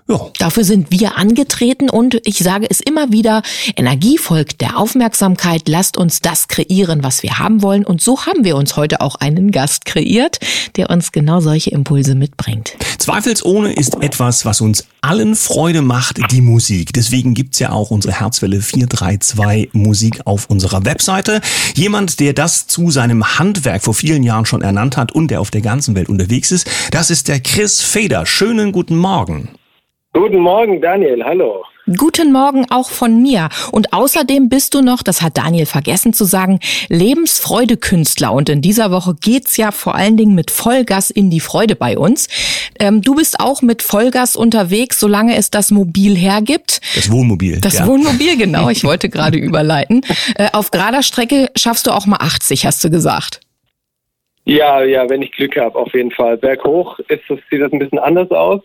Ja. 0.09 0.31
Dafür 0.39 0.63
sind 0.63 0.89
wir 0.89 1.17
angetreten 1.17 1.87
und 1.87 2.19
ich 2.23 2.39
sage 2.39 2.65
es 2.67 2.79
immer 2.79 3.11
wieder, 3.11 3.43
Energie 3.75 4.17
folgt 4.17 4.59
der 4.59 4.77
Aufmerksamkeit. 4.77 5.69
Lasst 5.69 5.97
uns 5.97 6.19
das 6.19 6.47
kreieren, 6.47 7.03
was 7.03 7.21
wir 7.21 7.37
haben 7.37 7.61
wollen. 7.61 7.85
Und 7.85 8.01
so 8.01 8.25
haben 8.25 8.43
wir 8.43 8.55
uns 8.55 8.75
heute 8.75 9.01
auch 9.01 9.15
einen 9.15 9.51
Gast 9.51 9.85
kreiert, 9.85 10.39
der 10.77 10.89
uns 10.89 11.11
genau 11.11 11.41
solche 11.41 11.69
Impulse 11.69 12.15
mitbringt. 12.15 12.75
Zweifelsohne 12.97 13.73
ist 13.73 14.01
etwas, 14.01 14.45
was 14.45 14.61
uns 14.61 14.85
allen 15.01 15.35
Freude 15.35 15.83
macht, 15.83 16.19
die 16.31 16.41
Musik. 16.41 16.91
Deswegen 16.93 17.35
gibt's 17.35 17.59
ja 17.59 17.71
auch 17.71 17.91
unsere 17.91 18.19
Herzwelle 18.19 18.61
432 18.61 19.73
Musik 19.73 20.21
auf 20.25 20.47
unserer 20.49 20.85
Webseite. 20.85 21.39
Jemand, 21.75 22.19
der 22.19 22.33
das 22.33 22.65
zu 22.65 22.89
seinem 22.89 23.37
Handwerk 23.37 23.83
vor 23.83 23.93
vielen 23.93 24.23
Jahren 24.23 24.47
schon 24.47 24.63
ernannt 24.63 24.97
hat 24.97 25.11
und 25.11 25.29
der 25.29 25.39
auf 25.39 25.51
der 25.51 25.61
ganzen 25.61 25.95
Welt 25.95 26.09
unterwegs 26.09 26.51
ist, 26.51 26.67
das 26.89 27.11
ist 27.11 27.27
der 27.27 27.39
Chris 27.39 27.81
Feder. 27.81 28.25
Schönen 28.25 28.71
guten 28.71 28.97
Morgen. 28.97 29.49
Guten 30.11 30.39
Morgen, 30.39 30.81
Daniel. 30.81 31.23
Hallo. 31.23 31.63
Guten 31.95 32.31
Morgen 32.31 32.65
auch 32.71 32.89
von 32.89 33.21
mir. 33.21 33.49
Und 33.71 33.93
außerdem 33.93 34.49
bist 34.49 34.73
du 34.73 34.81
noch, 34.81 35.03
das 35.03 35.21
hat 35.21 35.37
Daniel 35.37 35.67
vergessen 35.67 36.13
zu 36.13 36.25
sagen, 36.25 36.59
Lebensfreudekünstler. 36.87 38.31
Und 38.31 38.49
in 38.49 38.63
dieser 38.63 38.89
Woche 38.89 39.13
geht's 39.13 39.55
ja 39.57 39.71
vor 39.71 39.93
allen 39.93 40.17
Dingen 40.17 40.33
mit 40.33 40.49
Vollgas 40.49 41.11
in 41.11 41.29
die 41.29 41.39
Freude 41.39 41.75
bei 41.75 41.95
uns. 41.95 42.27
Ähm, 42.79 43.03
du 43.03 43.13
bist 43.13 43.39
auch 43.39 43.61
mit 43.61 43.83
Vollgas 43.83 44.35
unterwegs, 44.35 44.99
solange 44.99 45.35
es 45.35 45.51
das 45.51 45.69
Mobil 45.69 46.15
hergibt. 46.15 46.81
Das 46.95 47.11
Wohnmobil. 47.11 47.61
Das 47.61 47.77
ja. 47.77 47.85
Wohnmobil, 47.85 48.35
genau. 48.35 48.69
Ich 48.79 48.83
wollte 48.83 49.09
gerade 49.09 49.37
überleiten. 49.37 50.01
Äh, 50.35 50.49
auf 50.53 50.71
gerader 50.71 51.03
Strecke 51.03 51.51
schaffst 51.55 51.85
du 51.85 51.91
auch 51.91 52.07
mal 52.07 52.17
80, 52.17 52.65
hast 52.65 52.83
du 52.83 52.89
gesagt. 52.89 53.41
Ja, 54.45 54.81
ja, 54.83 55.07
wenn 55.07 55.21
ich 55.21 55.31
Glück 55.33 55.55
habe, 55.57 55.77
auf 55.77 55.93
jeden 55.93 56.11
Fall. 56.11 56.37
Berghoch 56.37 56.97
ist 56.99 57.21
das, 57.29 57.37
sieht 57.51 57.61
das 57.61 57.71
ein 57.71 57.77
bisschen 57.77 57.99
anders 57.99 58.31
aus. 58.31 58.61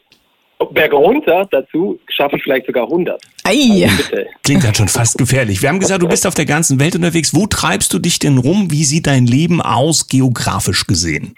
Berge 0.72 0.96
runter 0.96 1.46
dazu 1.50 1.98
schaffe 2.08 2.36
ich 2.36 2.42
vielleicht 2.42 2.66
sogar 2.66 2.84
100. 2.84 3.20
Ei. 3.44 3.84
Also 3.84 4.16
Klingt 4.42 4.64
dann 4.64 4.74
schon 4.74 4.88
fast 4.88 5.18
gefährlich. 5.18 5.62
Wir 5.62 5.68
haben 5.68 5.80
gesagt, 5.80 6.02
du 6.02 6.08
bist 6.08 6.26
auf 6.26 6.34
der 6.34 6.46
ganzen 6.46 6.80
Welt 6.80 6.94
unterwegs. 6.94 7.34
Wo 7.34 7.46
treibst 7.46 7.92
du 7.92 7.98
dich 7.98 8.18
denn 8.18 8.38
rum? 8.38 8.70
Wie 8.70 8.84
sieht 8.84 9.06
dein 9.06 9.26
Leben 9.26 9.60
aus, 9.60 10.08
geografisch 10.08 10.86
gesehen? 10.86 11.36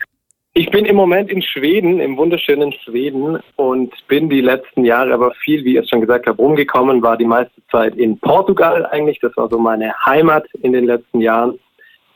Ich 0.59 0.71
bin 0.71 0.87
im 0.87 0.97
Moment 0.97 1.31
in 1.31 1.43
Schweden, 1.43 2.01
im 2.01 2.17
wunderschönen 2.17 2.73
Schweden 2.73 3.39
und 3.57 3.93
bin 4.09 4.31
die 4.31 4.41
letzten 4.41 4.87
Jahre 4.87 5.13
aber 5.13 5.33
viel, 5.33 5.63
wie 5.65 5.77
ich 5.77 5.85
es 5.85 5.91
schon 5.91 6.01
gesagt 6.01 6.27
habe, 6.27 6.41
rumgekommen, 6.41 7.03
war 7.03 7.19
die 7.19 7.27
meiste 7.27 7.61
Zeit 7.71 7.95
in 7.97 8.19
Portugal 8.19 8.87
eigentlich. 8.87 9.19
Das 9.21 9.37
war 9.37 9.51
so 9.51 9.59
meine 9.59 9.93
Heimat 10.07 10.47
in 10.63 10.73
den 10.73 10.87
letzten 10.87 11.21
Jahren. 11.21 11.59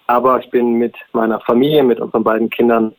Aber 0.07 0.41
ich 0.41 0.49
bin 0.49 0.79
mit 0.79 0.97
meiner 1.13 1.39
Familie, 1.41 1.83
mit 1.83 2.01
unseren 2.01 2.25
beiden 2.25 2.49
Kindern, 2.49 2.95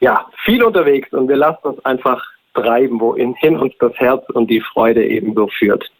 ja, 0.00 0.26
viel 0.44 0.62
unterwegs 0.62 1.10
und 1.12 1.28
wir 1.28 1.36
lassen 1.36 1.66
uns 1.66 1.84
einfach 1.86 2.22
treiben, 2.54 3.00
wohin 3.00 3.34
uns 3.56 3.74
das 3.78 3.92
Herz 3.96 4.24
und 4.30 4.50
die 4.50 4.60
Freude 4.60 5.06
ebenso 5.06 5.48
führt. 5.48 5.90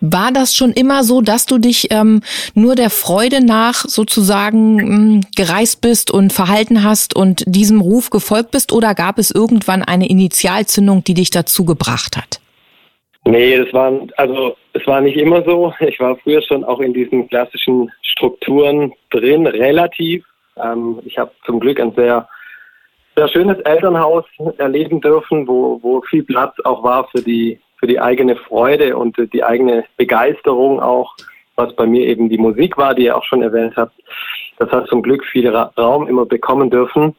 War 0.00 0.32
das 0.32 0.54
schon 0.54 0.72
immer 0.72 1.04
so, 1.04 1.20
dass 1.20 1.44
du 1.44 1.58
dich 1.58 1.88
ähm, 1.90 2.22
nur 2.54 2.74
der 2.74 2.88
Freude 2.88 3.44
nach 3.44 3.84
sozusagen 3.84 4.78
ähm, 4.78 5.20
gereist 5.36 5.82
bist 5.82 6.10
und 6.10 6.32
verhalten 6.32 6.82
hast 6.82 7.14
und 7.14 7.44
diesem 7.46 7.82
Ruf 7.82 8.08
gefolgt 8.08 8.50
bist 8.50 8.72
oder 8.72 8.94
gab 8.94 9.18
es 9.18 9.30
irgendwann 9.30 9.82
eine 9.82 10.08
Initialzündung, 10.08 11.04
die 11.04 11.12
dich 11.12 11.28
dazu 11.28 11.66
gebracht 11.66 12.16
hat? 12.16 12.40
Nee, 13.26 13.58
das 13.58 13.70
war 13.74 13.92
also 14.16 14.56
es 14.72 14.86
war 14.86 15.02
nicht 15.02 15.18
immer 15.18 15.42
so. 15.44 15.74
Ich 15.80 16.00
war 16.00 16.16
früher 16.16 16.40
schon 16.40 16.64
auch 16.64 16.80
in 16.80 16.94
diesen 16.94 17.28
klassischen 17.28 17.90
Strukturen 18.00 18.92
drin, 19.10 19.46
relativ. 19.46 20.24
Ähm, 20.56 21.00
ich 21.04 21.18
habe 21.18 21.30
zum 21.44 21.60
Glück 21.60 21.78
ein 21.78 21.92
sehr 21.94 22.26
sehr 23.20 23.28
schönes 23.28 23.58
Elternhaus 23.60 24.24
erleben 24.56 25.02
dürfen, 25.02 25.46
wo, 25.46 25.78
wo 25.82 26.00
viel 26.00 26.22
Platz 26.22 26.54
auch 26.64 26.82
war 26.82 27.06
für 27.08 27.20
die, 27.20 27.60
für 27.76 27.86
die 27.86 28.00
eigene 28.00 28.34
Freude 28.34 28.96
und 28.96 29.14
die 29.34 29.44
eigene 29.44 29.84
Begeisterung 29.98 30.80
auch, 30.80 31.14
was 31.54 31.76
bei 31.76 31.84
mir 31.84 32.06
eben 32.06 32.30
die 32.30 32.38
Musik 32.38 32.78
war, 32.78 32.94
die 32.94 33.04
ihr 33.04 33.16
auch 33.16 33.24
schon 33.24 33.42
erwähnt 33.42 33.74
habt. 33.76 33.92
Das 34.58 34.70
hat 34.70 34.86
zum 34.86 35.02
Glück 35.02 35.22
viel 35.26 35.54
Raum 35.54 36.08
immer 36.08 36.24
bekommen 36.24 36.70
dürfen. 36.70 37.14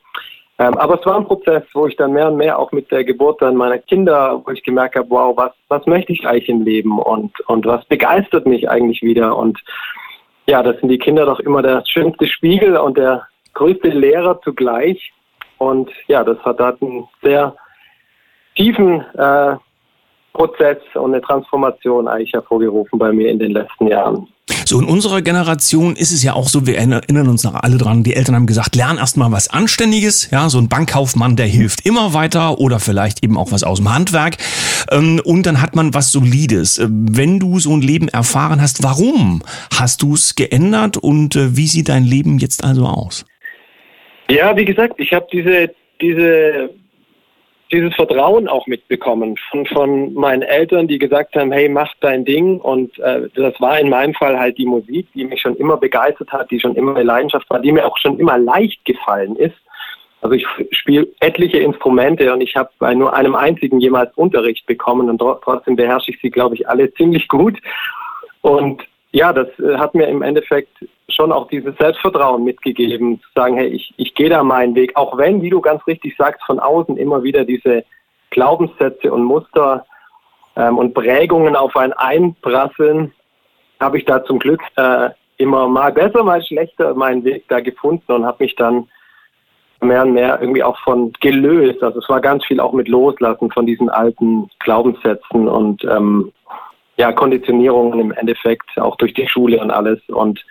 Ähm, 0.58 0.75
aber 0.75 1.00
es 1.00 1.05
war 1.05 1.17
ein 1.17 1.25
Prozess, 1.25 1.63
wo 1.74 1.86
ich 1.86 1.96
dann 1.98 2.13
mehr 2.13 2.29
und 2.31 2.38
mehr 2.38 2.58
auch 2.58 2.72
mit 2.72 2.89
der 2.89 3.03
Geburt 3.03 3.39
dann 3.39 3.55
meiner 3.55 3.77
Kinder, 3.77 4.41
wo 4.43 4.51
ich 4.51 4.63
gemerkt 4.63 4.96
habe, 4.96 5.10
wow, 5.10 5.38
was, 5.38 5.51
was 5.67 5.86
möchte 5.86 6.13
ich 6.13 6.27
eigentlich 6.27 6.50
im 6.50 6.63
Leben 6.63 6.98
und, 6.98 7.39
und 7.41 7.65
was 7.67 7.86
begeistert 7.86 8.48
mich 8.48 8.67
eigentlich 8.67 9.03
wieder 9.03 9.38
und 9.38 9.60
ja, 10.48 10.63
das 10.63 10.79
sind 10.79 10.89
die 10.89 10.98
Kinder 10.98 11.27
doch 11.27 11.39
immer 11.39 11.62
der 11.62 11.84
schönste 11.86 12.25
Spiegel 12.25 12.75
und 12.75 12.98
der 12.98 13.27
größte 13.53 13.89
Lehrer 13.89 14.41
zugleich. 14.41 15.13
Und 15.62 15.91
ja, 16.08 16.24
das 16.24 16.39
hat, 16.39 16.60
hat 16.60 16.82
einen 16.82 17.08
sehr 17.22 17.56
tiefen 18.56 19.06
äh, 19.15 19.56
Prozess 20.34 20.77
und 20.96 21.13
eine 21.13 21.22
Transformation 21.22 22.08
eigentlich 22.08 22.34
hervorgerufen 22.34 22.98
bei 22.98 23.12
mir 23.12 23.30
in 23.30 23.38
den 23.38 23.51
letzten 23.51 23.86
Jahren. 23.86 24.27
So 24.65 24.80
in 24.80 24.86
unserer 24.86 25.22
Generation 25.22 25.96
ist 25.96 26.12
es 26.12 26.24
ja 26.24 26.34
auch 26.34 26.48
so, 26.48 26.65
wir 26.65 26.80
erinnern 26.80 27.27
uns 27.27 27.44
noch 27.44 27.53
alle 27.53 27.77
dran, 27.77 28.01
die 28.01 28.15
Eltern 28.15 28.34
haben 28.34 28.48
gesagt, 28.48 28.75
lern 28.75 28.98
erst 28.98 29.18
mal 29.18 29.32
was 29.32 29.51
Anständiges, 29.51 30.32
ja, 30.32 30.50
so 30.50 30.58
ein 30.58 30.68
Bankkaufmann, 30.68 31.36
der 31.36 31.46
hilft 31.46 31.86
immer 31.86 32.15
weiter 32.15 32.58
oder 32.58 32.80
vielleicht 32.80 33.24
eben 33.24 33.38
auch 33.38 33.51
was 33.51 33.62
aus 33.62 33.77
dem 33.77 33.94
Handwerk 33.94 34.38
ähm, 34.89 35.22
und 35.24 35.46
dann 35.46 35.62
hat 35.62 35.75
man 35.75 35.94
was 35.94 36.12
Solides. 36.12 36.80
Äh, 36.80 36.88
wenn 36.89 37.39
du 37.39 37.60
so 37.60 37.72
ein 37.72 37.82
Leben 37.82 38.08
erfahren 38.08 38.60
hast, 38.60 38.82
warum 38.82 39.44
hast 39.77 40.01
du 40.01 40.15
es 40.15 40.34
geändert 40.34 40.98
und 40.98 41.36
äh, 41.36 41.56
wie 41.56 41.68
sieht 41.68 41.89
dein 41.89 42.03
Leben 42.03 42.39
jetzt 42.39 42.63
also 42.63 42.88
aus? 42.88 43.25
Ja, 44.31 44.55
wie 44.55 44.63
gesagt, 44.63 44.93
ich 44.97 45.11
habe 45.11 45.27
diese, 45.29 45.75
diese, 46.00 46.69
dieses 47.69 47.93
Vertrauen 47.95 48.47
auch 48.47 48.65
mitbekommen 48.65 49.35
von, 49.50 49.65
von 49.65 50.13
meinen 50.13 50.41
Eltern, 50.41 50.88
die 50.88 51.00
gesagt 51.00 51.35
haben, 51.35 51.51
hey, 51.51 51.67
mach 51.67 51.93
dein 52.00 52.23
Ding. 52.23 52.57
Und 52.61 52.97
äh, 53.00 53.27
das 53.35 53.59
war 53.59 53.77
in 53.77 53.89
meinem 53.89 54.13
Fall 54.13 54.39
halt 54.39 54.57
die 54.57 54.65
Musik, 54.65 55.05
die 55.13 55.25
mich 55.25 55.41
schon 55.41 55.57
immer 55.57 55.75
begeistert 55.75 56.31
hat, 56.31 56.50
die 56.50 56.61
schon 56.61 56.77
immer 56.77 56.95
eine 56.95 57.03
Leidenschaft 57.03 57.50
war, 57.50 57.59
die 57.59 57.73
mir 57.73 57.85
auch 57.85 57.97
schon 57.97 58.19
immer 58.19 58.38
leicht 58.38 58.85
gefallen 58.85 59.35
ist. 59.35 59.57
Also 60.21 60.33
ich 60.33 60.47
spiele 60.69 61.09
etliche 61.19 61.57
Instrumente 61.57 62.31
und 62.31 62.39
ich 62.39 62.55
habe 62.55 62.69
bei 62.79 62.93
nur 62.93 63.13
einem 63.13 63.35
einzigen 63.35 63.81
jemals 63.81 64.15
Unterricht 64.15 64.65
bekommen 64.65 65.09
und 65.09 65.17
trotzdem 65.17 65.75
beherrsche 65.75 66.11
ich 66.11 66.21
sie, 66.21 66.29
glaube 66.29 66.55
ich, 66.55 66.69
alle 66.69 66.93
ziemlich 66.93 67.27
gut. 67.27 67.59
Und 68.39 68.81
ja, 69.12 69.34
das 69.34 69.48
äh, 69.60 69.77
hat 69.77 69.94
mir 69.94 70.08
im 70.08 70.22
Endeffekt 70.22 70.86
schon 71.10 71.32
auch 71.32 71.48
dieses 71.48 71.75
Selbstvertrauen 71.77 72.44
mitgegeben, 72.44 73.20
zu 73.22 73.27
sagen, 73.36 73.58
hey, 73.58 73.68
ich, 73.68 73.94
ich 73.98 74.15
gehe 74.15 74.30
da 74.30 74.44
meinen 74.44 74.75
Weg, 74.75 74.96
auch 74.96 75.18
wenn, 75.18 75.41
wie 75.41 75.50
du 75.50 75.62
ganz 75.62 75.86
richtig 75.88 76.15
sagst, 76.18 76.44
von 76.46 76.60
außen 76.60 76.98
immer 76.98 77.24
wieder 77.24 77.44
diese 77.44 77.84
Glaubenssätze 78.30 79.12
und 79.12 79.24
Muster 79.24 79.86
ähm, 80.56 80.77
und 80.77 80.94
Prägungen 80.94 81.56
auf 81.56 81.75
einen 81.75 81.94
einprasseln, 81.94 83.12
habe 83.80 83.98
ich 83.98 84.06
da 84.06 84.24
zum 84.24 84.39
Glück 84.39 84.62
äh, 84.77 85.10
immer 85.38 85.68
mal 85.68 85.91
besser, 85.91 86.24
mal 86.24 86.41
schlechter 86.41 86.94
meinen 86.94 87.24
Weg 87.24 87.46
da 87.50 87.60
gefunden 87.60 88.12
und 88.12 88.25
habe 88.25 88.44
mich 88.44 88.56
dann 88.56 88.88
mehr 89.82 90.03
und 90.03 90.13
mehr 90.13 90.39
irgendwie 90.39 90.63
auch 90.63 90.77
von 90.80 91.12
gelöst. 91.20 91.82
Also 91.84 92.00
es 92.00 92.08
war 92.08 92.22
ganz 92.22 92.46
viel 92.46 92.60
auch 92.60 92.74
mit 92.74 92.88
Loslassen 92.88 93.51
von 93.51 93.65
diesen 93.65 93.89
alten 93.89 94.50
Glaubenssätzen 94.60 95.48
und 95.48 95.84
ähm, 95.86 96.32
ja, 97.01 97.12
Konditionierungen 97.12 98.00
im 98.00 98.12
Endeffekt, 98.12 98.77
auch 98.77 98.96
durch 98.96 99.15
die 99.15 99.27
Schule 99.27 99.60
und 99.60 99.72
alles. 99.72 100.00
Und 100.08 100.46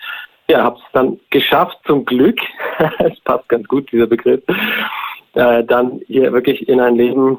ja, 0.48 0.64
habe 0.64 0.78
es 0.78 0.92
dann 0.92 1.20
geschafft, 1.30 1.78
zum 1.86 2.04
Glück, 2.04 2.40
es 2.98 3.20
passt 3.20 3.48
ganz 3.48 3.68
gut, 3.68 3.92
dieser 3.92 4.08
Begriff, 4.08 4.42
äh, 5.34 5.62
dann 5.62 6.00
hier 6.08 6.32
wirklich 6.32 6.68
in 6.68 6.80
ein 6.80 6.96
Leben, 6.96 7.38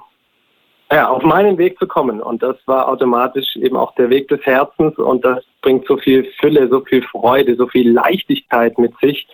ja, 0.89 1.09
auf 1.09 1.23
meinen 1.23 1.57
Weg 1.57 1.77
zu 1.77 1.87
kommen. 1.87 2.21
Und 2.21 2.41
das 2.41 2.55
war 2.67 2.87
automatisch 2.87 3.57
eben 3.57 3.75
auch 3.75 3.93
der 3.95 4.09
Weg 4.09 4.29
des 4.29 4.45
Herzens 4.45 4.97
und 4.97 5.25
das 5.25 5.43
bringt 5.61 5.85
so 5.87 5.97
viel 5.97 6.23
Fülle, 6.39 6.69
so 6.69 6.79
viel 6.79 7.01
Freude, 7.03 7.57
so 7.57 7.67
viel 7.67 7.91
Leichtigkeit 7.91 8.77
mit 8.77 8.97
sich. 9.01 9.27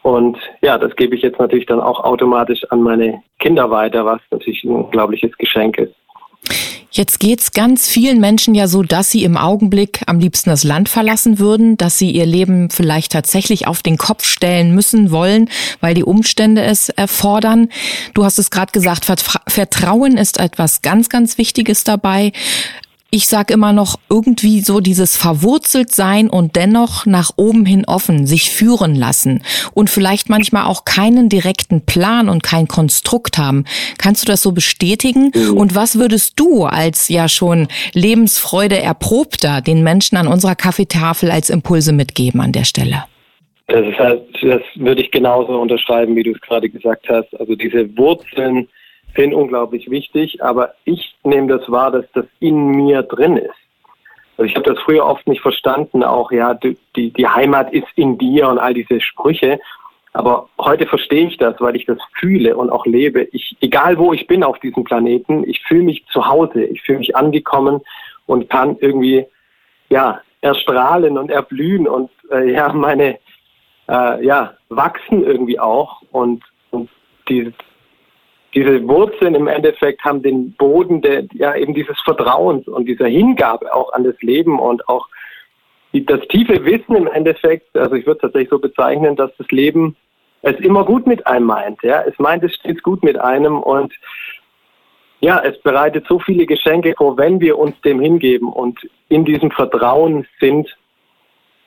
Und 0.00 0.38
ja, 0.62 0.78
das 0.78 0.96
gebe 0.96 1.16
ich 1.16 1.20
jetzt 1.20 1.38
natürlich 1.38 1.66
dann 1.66 1.80
auch 1.80 2.00
automatisch 2.02 2.64
an 2.70 2.80
meine 2.80 3.22
Kinder 3.40 3.70
weiter, 3.70 4.06
was 4.06 4.22
natürlich 4.30 4.64
ein 4.64 4.70
unglaubliches 4.70 5.36
Geschenk 5.36 5.76
ist. 5.76 6.75
Jetzt 6.96 7.20
geht's 7.20 7.52
ganz 7.52 7.86
vielen 7.86 8.20
Menschen 8.20 8.54
ja 8.54 8.68
so, 8.68 8.82
dass 8.82 9.10
sie 9.10 9.22
im 9.22 9.36
Augenblick 9.36 10.00
am 10.06 10.18
liebsten 10.18 10.48
das 10.48 10.64
Land 10.64 10.88
verlassen 10.88 11.38
würden, 11.38 11.76
dass 11.76 11.98
sie 11.98 12.10
ihr 12.10 12.24
Leben 12.24 12.70
vielleicht 12.70 13.12
tatsächlich 13.12 13.66
auf 13.66 13.82
den 13.82 13.98
Kopf 13.98 14.24
stellen 14.24 14.74
müssen 14.74 15.10
wollen, 15.10 15.50
weil 15.80 15.92
die 15.92 16.04
Umstände 16.04 16.62
es 16.62 16.88
erfordern. 16.88 17.68
Du 18.14 18.24
hast 18.24 18.38
es 18.38 18.50
gerade 18.50 18.72
gesagt, 18.72 19.04
Vertrauen 19.04 20.16
ist 20.16 20.38
etwas 20.38 20.80
ganz, 20.80 21.10
ganz 21.10 21.36
Wichtiges 21.36 21.84
dabei 21.84 22.32
ich 23.16 23.28
sage 23.28 23.54
immer 23.54 23.72
noch 23.72 23.96
irgendwie 24.10 24.60
so 24.60 24.80
dieses 24.80 25.16
verwurzelt 25.16 25.90
sein 25.90 26.28
und 26.28 26.54
dennoch 26.54 27.06
nach 27.06 27.30
oben 27.36 27.64
hin 27.64 27.84
offen, 27.86 28.26
sich 28.26 28.50
führen 28.50 28.94
lassen 28.94 29.42
und 29.72 29.88
vielleicht 29.88 30.28
manchmal 30.28 30.66
auch 30.66 30.84
keinen 30.84 31.30
direkten 31.30 31.80
Plan 31.86 32.28
und 32.28 32.42
kein 32.42 32.68
Konstrukt 32.68 33.38
haben. 33.38 33.64
Kannst 33.96 34.22
du 34.22 34.26
das 34.30 34.42
so 34.42 34.52
bestätigen? 34.52 35.32
Mhm. 35.34 35.56
Und 35.56 35.74
was 35.74 35.98
würdest 35.98 36.38
du 36.38 36.64
als 36.64 37.08
ja 37.08 37.26
schon 37.26 37.68
Lebensfreude 37.94 38.78
erprobter 38.78 39.62
den 39.62 39.82
Menschen 39.82 40.18
an 40.18 40.28
unserer 40.28 40.54
Kaffeetafel 40.54 41.30
als 41.30 41.48
Impulse 41.48 41.92
mitgeben 41.92 42.42
an 42.42 42.52
der 42.52 42.64
Stelle? 42.64 43.04
Das, 43.68 43.86
ist 43.86 43.98
halt, 43.98 44.24
das 44.42 44.60
würde 44.74 45.00
ich 45.00 45.10
genauso 45.10 45.58
unterschreiben, 45.58 46.14
wie 46.16 46.22
du 46.22 46.32
es 46.32 46.40
gerade 46.42 46.68
gesagt 46.68 47.08
hast. 47.08 47.34
Also 47.40 47.54
diese 47.54 47.96
Wurzeln, 47.96 48.68
sind 49.16 49.34
unglaublich 49.34 49.90
wichtig, 49.90 50.42
aber 50.42 50.74
ich 50.84 51.16
nehme 51.24 51.58
das 51.58 51.70
wahr, 51.70 51.90
dass 51.90 52.04
das 52.12 52.26
in 52.40 52.68
mir 52.68 53.02
drin 53.02 53.36
ist. 53.36 53.54
Also 54.36 54.48
ich 54.50 54.54
habe 54.54 54.74
das 54.74 54.82
früher 54.82 55.06
oft 55.06 55.26
nicht 55.26 55.40
verstanden, 55.40 56.04
auch 56.04 56.30
ja, 56.30 56.54
die, 56.54 56.76
die 56.94 57.26
Heimat 57.26 57.72
ist 57.72 57.88
in 57.96 58.18
dir 58.18 58.48
und 58.48 58.58
all 58.58 58.74
diese 58.74 59.00
Sprüche. 59.00 59.58
Aber 60.12 60.48
heute 60.58 60.86
verstehe 60.86 61.26
ich 61.26 61.36
das, 61.36 61.56
weil 61.58 61.76
ich 61.76 61.84
das 61.84 61.98
fühle 62.18 62.56
und 62.56 62.70
auch 62.70 62.86
lebe. 62.86 63.28
Ich, 63.32 63.56
egal 63.60 63.98
wo 63.98 64.12
ich 64.12 64.26
bin 64.26 64.42
auf 64.42 64.58
diesem 64.60 64.84
Planeten, 64.84 65.48
ich 65.48 65.62
fühle 65.62 65.82
mich 65.82 66.06
zu 66.06 66.26
Hause, 66.26 66.64
ich 66.64 66.82
fühle 66.82 66.98
mich 66.98 67.16
angekommen 67.16 67.80
und 68.26 68.48
kann 68.48 68.76
irgendwie 68.80 69.26
ja 69.88 70.20
erstrahlen 70.40 71.18
und 71.18 71.30
erblühen 71.30 71.86
und 71.86 72.10
äh, 72.30 72.52
ja 72.52 72.72
meine 72.72 73.18
äh, 73.88 74.24
ja 74.24 74.54
wachsen 74.68 75.22
irgendwie 75.24 75.58
auch 75.58 76.02
und, 76.12 76.42
und 76.70 76.90
dieses 77.28 77.54
diese 78.54 78.86
Wurzeln 78.88 79.34
im 79.34 79.48
Endeffekt 79.48 80.04
haben 80.04 80.22
den 80.22 80.52
Boden 80.52 81.02
der, 81.02 81.24
ja, 81.32 81.54
eben 81.54 81.74
dieses 81.74 81.98
Vertrauens 82.00 82.66
und 82.68 82.86
dieser 82.86 83.06
Hingabe 83.06 83.74
auch 83.74 83.92
an 83.92 84.04
das 84.04 84.20
Leben 84.22 84.58
und 84.58 84.88
auch 84.88 85.08
das 85.92 86.20
tiefe 86.28 86.64
Wissen 86.64 86.94
im 86.94 87.06
Endeffekt, 87.06 87.74
also 87.76 87.94
ich 87.94 88.06
würde 88.06 88.18
es 88.18 88.22
tatsächlich 88.22 88.50
so 88.50 88.58
bezeichnen, 88.58 89.16
dass 89.16 89.30
das 89.38 89.50
Leben 89.50 89.96
es 90.42 90.58
immer 90.60 90.84
gut 90.84 91.06
mit 91.06 91.26
einem 91.26 91.46
meint. 91.46 91.82
Ja? 91.82 92.02
Es 92.02 92.18
meint 92.18 92.44
es 92.44 92.54
stets 92.54 92.82
gut 92.82 93.02
mit 93.02 93.18
einem 93.18 93.60
und 93.60 93.92
ja, 95.20 95.40
es 95.40 95.58
bereitet 95.62 96.06
so 96.06 96.18
viele 96.18 96.44
Geschenke 96.46 96.94
vor, 96.96 97.16
wenn 97.16 97.40
wir 97.40 97.58
uns 97.58 97.80
dem 97.80 98.00
hingeben 98.00 98.52
und 98.52 98.78
in 99.08 99.24
diesem 99.24 99.50
Vertrauen 99.50 100.26
sind, 100.40 100.76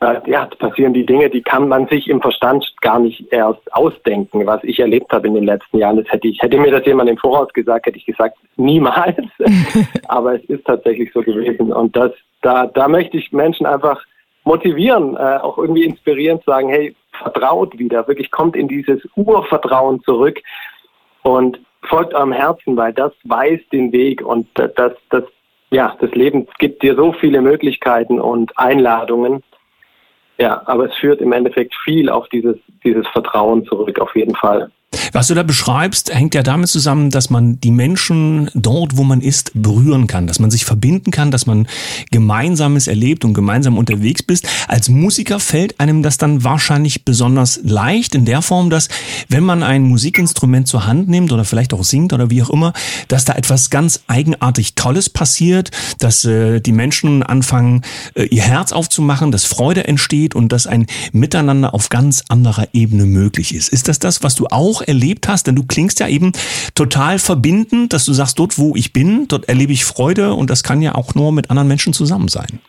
ja, 0.01 0.45
passieren 0.45 0.93
die 0.93 1.05
Dinge, 1.05 1.29
die 1.29 1.41
kann 1.41 1.67
man 1.67 1.87
sich 1.87 2.07
im 2.07 2.21
Verstand 2.21 2.65
gar 2.79 2.99
nicht 2.99 3.31
erst 3.31 3.73
ausdenken. 3.73 4.45
Was 4.45 4.63
ich 4.63 4.79
erlebt 4.79 5.11
habe 5.11 5.27
in 5.27 5.33
den 5.33 5.43
letzten 5.43 5.77
Jahren, 5.77 5.97
das 5.97 6.09
hätte 6.09 6.27
ich, 6.29 6.41
hätte 6.41 6.57
mir 6.57 6.71
das 6.71 6.85
jemand 6.85 7.09
im 7.09 7.17
Voraus 7.17 7.51
gesagt, 7.51 7.85
hätte 7.85 7.97
ich 7.97 8.05
gesagt, 8.05 8.37
niemals. 8.55 9.17
Aber 10.07 10.35
es 10.35 10.43
ist 10.45 10.65
tatsächlich 10.65 11.11
so 11.13 11.21
gewesen. 11.21 11.73
Und 11.73 11.95
das, 11.97 12.11
da, 12.41 12.67
da 12.67 12.87
möchte 12.87 13.17
ich 13.17 13.33
Menschen 13.33 13.65
einfach 13.65 14.01
motivieren, 14.45 15.17
äh, 15.17 15.37
auch 15.41 15.57
irgendwie 15.57 15.83
inspirierend 15.83 16.43
sagen, 16.45 16.69
hey, 16.69 16.95
vertraut 17.11 17.77
wieder, 17.77 18.07
wirklich 18.07 18.31
kommt 18.31 18.55
in 18.55 18.69
dieses 18.69 19.01
Urvertrauen 19.15 20.01
zurück 20.03 20.39
und 21.23 21.59
folgt 21.83 22.13
eurem 22.13 22.31
Herzen, 22.31 22.77
weil 22.77 22.93
das 22.93 23.11
weiß 23.25 23.59
den 23.73 23.91
Weg 23.91 24.21
und 24.21 24.47
das, 24.53 24.93
das, 25.09 25.23
ja, 25.71 25.95
das 25.99 26.11
Leben 26.11 26.47
gibt 26.57 26.83
dir 26.83 26.95
so 26.95 27.11
viele 27.11 27.41
Möglichkeiten 27.41 28.19
und 28.19 28.57
Einladungen 28.57 29.43
ja, 30.39 30.62
aber 30.65 30.86
es 30.86 30.96
führt 30.96 31.22
im 31.22 31.34
Endeffekt 31.34 31.75
viel 31.84 32.10
auf 32.10 32.27
dieses, 32.29 32.55
dieses 32.84 33.08
Vertrauen 33.10 33.65
zurück, 33.65 34.00
auf 34.00 34.15
jeden 34.15 34.36
Fall. 34.36 34.72
Was 35.12 35.27
du 35.27 35.34
da 35.34 35.43
beschreibst, 35.43 36.13
hängt 36.13 36.36
ja 36.36 36.43
damit 36.43 36.69
zusammen, 36.69 37.10
dass 37.10 37.29
man 37.29 37.60
die 37.62 37.72
Menschen 37.72 38.50
dort, 38.53 38.98
wo 38.98 39.03
man 39.03 39.22
ist, 39.22 39.51
berühren 39.53 40.08
kann, 40.08 40.27
dass 40.27 40.39
man 40.39 40.51
sich 40.51 40.65
verbinden 40.65 41.12
kann, 41.12 41.31
dass 41.31 41.46
man 41.46 41.67
Gemeinsames 42.12 42.88
erlebt 42.88 43.25
und 43.25 43.34
gemeinsam 43.34 43.77
unterwegs 43.77 44.24
bist. 44.24 44.48
Als 44.67 44.89
Musiker 44.89 45.39
fällt 45.39 45.79
einem 45.79 46.03
das 46.03 46.17
dann 46.17 46.43
wahrscheinlich 46.43 47.05
besonders 47.05 47.60
leicht 47.63 48.15
in 48.15 48.25
der 48.25 48.41
Form, 48.41 48.69
dass 48.69 48.89
wenn 49.27 49.43
man 49.43 49.63
ein 49.63 49.84
Musikinstrument 49.84 50.67
zur 50.67 50.86
Hand 50.86 51.10
nimmt 51.10 51.31
oder 51.31 51.46
vielleicht 51.46 51.74
auch 51.74 51.84
singt 51.84 52.13
oder 52.13 52.29
wie 52.29 52.43
auch 52.43 52.50
immer, 52.50 52.74
dass 53.08 53.25
da 53.25 53.34
etwas 53.34 53.69
ganz 53.69 54.01
eigenartig 54.08 54.75
Tolles 54.75 55.10
passiert, 55.10 55.72
dass 56.00 56.25
äh, 56.25 56.60
die 56.60 56.72
Menschen 56.72 57.23
anfangen, 57.23 57.84
äh, 58.13 58.23
ihr 58.25 58.43
Herz 58.43 58.71
aufzumachen, 58.71 59.32
dass 59.32 59.45
Freude 59.45 59.88
entsteht 59.88 60.36
und 60.36 60.52
dass 60.52 60.67
ein 60.67 60.88
Miteinander 61.12 61.73
auf 61.73 61.89
ganz 61.89 62.23
anderer 62.30 62.67
Ebene 62.73 63.06
möglich 63.06 63.54
ist. 63.54 63.69
Ist 63.69 63.88
das 63.88 63.99
das, 63.99 64.23
was 64.23 64.36
du 64.36 64.47
auch 64.47 64.78
auch 64.79 64.87
erlebt 64.87 65.27
hast? 65.27 65.47
Denn 65.47 65.55
du 65.55 65.65
klingst 65.65 65.99
ja 65.99 66.07
eben 66.07 66.31
total 66.75 67.19
verbindend, 67.19 67.93
dass 67.93 68.05
du 68.05 68.13
sagst, 68.13 68.39
dort 68.39 68.57
wo 68.57 68.75
ich 68.75 68.93
bin, 68.93 69.27
dort 69.27 69.47
erlebe 69.49 69.73
ich 69.73 69.85
Freude 69.85 70.33
und 70.33 70.49
das 70.49 70.63
kann 70.63 70.81
ja 70.81 70.95
auch 70.95 71.15
nur 71.15 71.31
mit 71.31 71.49
anderen 71.49 71.67
Menschen 71.67 71.93
zusammen 71.93 72.27
sein. 72.27 72.59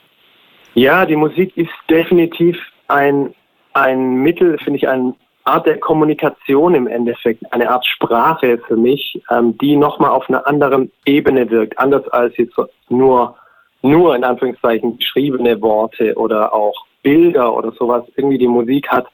Ja, 0.75 1.05
die 1.05 1.17
Musik 1.17 1.57
ist 1.57 1.71
definitiv 1.89 2.57
ein, 2.89 3.35
ein 3.73 4.17
Mittel, 4.17 4.59
finde 4.59 4.79
ich, 4.79 4.89
eine 4.89 5.15
Art 5.45 5.67
der 5.67 5.79
Kommunikation 5.79 6.75
im 6.75 6.87
Endeffekt, 6.87 7.43
eine 7.53 7.71
Art 7.71 7.85
Sprache 7.87 8.59
für 8.69 8.77
mich, 8.77 9.21
ähm, 9.31 9.57
die 9.59 9.77
nochmal 9.77 10.11
auf 10.11 10.29
einer 10.29 10.47
anderen 10.47 10.93
Ebene 11.07 11.51
wirkt, 11.51 11.79
anders 11.79 12.07
als 12.09 12.37
jetzt 12.37 12.55
nur, 12.89 13.35
nur 13.83 14.15
in 14.15 14.23
Anführungszeichen 14.23 14.99
geschriebene 14.99 15.61
Worte 15.61 16.15
oder 16.17 16.55
auch 16.55 16.87
Bilder 17.03 17.55
oder 17.55 17.73
sowas. 17.73 18.05
Irgendwie 18.17 18.39
die 18.39 18.47
Musik 18.47 18.89
hat 18.89 19.07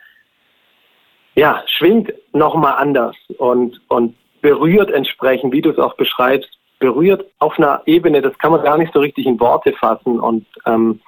ja, 1.36 1.62
schwingt 1.66 2.12
nochmal 2.32 2.74
anders 2.78 3.14
und, 3.38 3.80
und 3.88 4.14
berührt 4.40 4.90
entsprechend, 4.90 5.52
wie 5.52 5.60
du 5.60 5.70
es 5.70 5.78
auch 5.78 5.94
beschreibst, 5.94 6.50
berührt 6.78 7.24
auf 7.38 7.58
einer 7.58 7.82
Ebene, 7.86 8.22
das 8.22 8.36
kann 8.38 8.52
man 8.52 8.62
gar 8.62 8.78
nicht 8.78 8.92
so 8.92 9.00
richtig 9.00 9.26
in 9.26 9.38
Worte 9.38 9.72
fassen. 9.72 10.18
Und 10.18 10.46
ähm, 10.66 11.00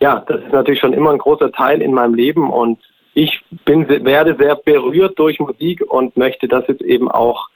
ja, 0.00 0.20
das 0.26 0.42
ist 0.42 0.52
natürlich 0.52 0.80
schon 0.80 0.92
immer 0.92 1.10
ein 1.10 1.18
großer 1.18 1.52
Teil 1.52 1.82
in 1.82 1.92
meinem 1.92 2.14
Leben 2.14 2.50
und 2.50 2.78
ich 3.12 3.42
bin, 3.64 3.88
werde 3.88 4.36
sehr 4.38 4.54
berührt 4.54 5.18
durch 5.18 5.38
Musik 5.40 5.82
und 5.88 6.16
möchte 6.16 6.46
das 6.48 6.66
jetzt 6.68 6.82
eben 6.82 7.10
auch 7.10 7.48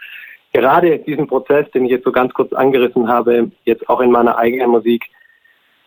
gerade 0.53 0.99
diesen 0.99 1.27
Prozess, 1.27 1.71
den 1.71 1.85
ich 1.85 1.93
jetzt 1.93 2.05
so 2.05 2.13
ganz 2.13 2.35
kurz 2.35 2.53
angerissen 2.53 3.09
habe, 3.09 3.51
jetzt 3.65 3.89
auch 3.89 4.01
in 4.01 4.11
meiner 4.11 4.37
eigenen 4.37 4.71
Musik 4.71 5.05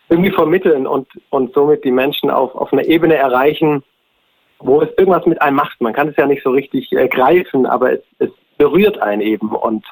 irgendwie 0.09 0.31
vermitteln 0.31 0.87
und, 0.87 1.07
und 1.29 1.53
somit 1.53 1.83
die 1.83 1.91
Menschen 1.91 2.29
auf, 2.31 2.55
auf 2.55 2.71
einer 2.71 2.85
Ebene 2.85 3.15
erreichen, 3.15 3.83
wo 4.59 4.81
es 4.81 4.89
irgendwas 4.97 5.25
mit 5.25 5.41
einem 5.41 5.55
macht. 5.55 5.79
Man 5.81 5.93
kann 5.93 6.09
es 6.09 6.17
ja 6.17 6.25
nicht 6.25 6.43
so 6.43 6.51
richtig 6.51 6.91
äh, 6.91 7.07
greifen, 7.07 7.65
aber 7.65 7.93
es, 7.93 8.01
es 8.19 8.29
berührt 8.57 8.99
einen 8.99 9.21
eben 9.21 9.49
und 9.49 9.85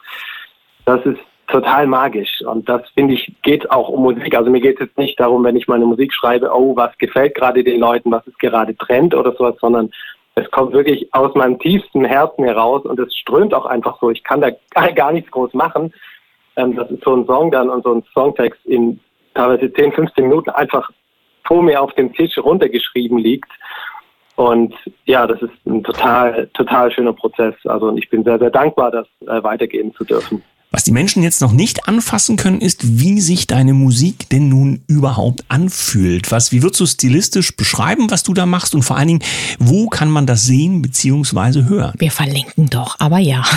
das 0.85 1.05
ist 1.05 1.19
total 1.47 1.87
magisch. 1.87 2.41
Und 2.41 2.67
das 2.67 2.81
finde 2.95 3.13
ich, 3.13 3.31
geht 3.43 3.69
auch 3.71 3.89
um 3.89 4.03
Musik. 4.03 4.35
Also 4.35 4.49
mir 4.49 4.61
geht 4.61 4.75
es 4.75 4.87
jetzt 4.87 4.97
nicht 4.97 5.19
darum, 5.19 5.43
wenn 5.43 5.55
ich 5.55 5.67
meine 5.67 5.85
Musik 5.85 6.13
schreibe, 6.13 6.51
oh, 6.53 6.75
was 6.75 6.97
gefällt 6.97 7.35
gerade 7.35 7.63
den 7.63 7.79
Leuten, 7.79 8.11
was 8.11 8.25
ist 8.27 8.39
gerade 8.39 8.75
Trend 8.75 9.13
oder 9.13 9.33
sowas, 9.33 9.55
sondern 9.61 9.91
es 10.35 10.49
kommt 10.51 10.73
wirklich 10.73 11.13
aus 11.13 11.33
meinem 11.35 11.59
tiefsten 11.59 12.03
Herzen 12.03 12.43
heraus 12.43 12.83
und 12.85 12.99
es 12.99 13.15
strömt 13.15 13.53
auch 13.53 13.65
einfach 13.65 13.99
so. 14.01 14.09
Ich 14.09 14.23
kann 14.23 14.41
da 14.41 14.51
gar 14.95 15.11
nichts 15.11 15.31
groß 15.31 15.53
machen. 15.53 15.93
Ähm, 16.57 16.75
das 16.75 16.89
ist 16.91 17.03
so 17.03 17.15
ein 17.15 17.25
Song 17.25 17.51
dann 17.51 17.69
und 17.69 17.83
so 17.83 17.93
ein 17.93 18.03
Songtext 18.13 18.65
in 18.65 18.99
teilweise 19.33 19.71
10, 19.71 19.93
15 19.93 20.27
Minuten 20.27 20.49
einfach 20.49 20.89
vor 21.45 21.61
mir 21.61 21.81
auf 21.81 21.93
dem 21.93 22.13
Tisch 22.13 22.37
runtergeschrieben 22.37 23.17
liegt. 23.17 23.51
Und 24.35 24.73
ja, 25.05 25.25
das 25.27 25.41
ist 25.41 25.53
ein 25.65 25.83
total, 25.83 26.47
total 26.53 26.91
schöner 26.91 27.13
Prozess. 27.13 27.55
Also 27.65 27.87
und 27.87 27.97
ich 27.97 28.09
bin 28.09 28.23
sehr, 28.23 28.37
sehr 28.37 28.49
dankbar, 28.49 28.91
das 28.91 29.07
äh, 29.27 29.41
weitergeben 29.43 29.93
zu 29.95 30.03
dürfen. 30.03 30.43
Was 30.71 30.83
die 30.83 30.91
Menschen 30.91 31.23
jetzt 31.23 31.41
noch 31.41 31.53
nicht 31.53 31.87
anfassen 31.87 32.35
können, 32.35 32.59
ist, 32.59 32.99
wie 32.99 33.21
sich 33.21 33.47
deine 33.47 33.73
Musik 33.73 34.29
denn 34.29 34.49
nun 34.49 34.83
überhaupt 34.89 35.45
anfühlt. 35.47 36.33
Was, 36.33 36.51
wie 36.51 36.63
würdest 36.63 36.81
du 36.81 36.85
stilistisch 36.85 37.55
beschreiben, 37.55 38.11
was 38.11 38.23
du 38.23 38.33
da 38.33 38.45
machst? 38.45 38.75
Und 38.75 38.81
vor 38.81 38.97
allen 38.97 39.07
Dingen, 39.07 39.23
wo 39.57 39.87
kann 39.87 40.09
man 40.09 40.25
das 40.25 40.45
sehen 40.45 40.81
bzw. 40.81 41.69
hören? 41.69 41.93
Wir 41.97 42.11
verlinken 42.11 42.69
doch, 42.69 42.97
aber 42.99 43.19
ja. 43.19 43.43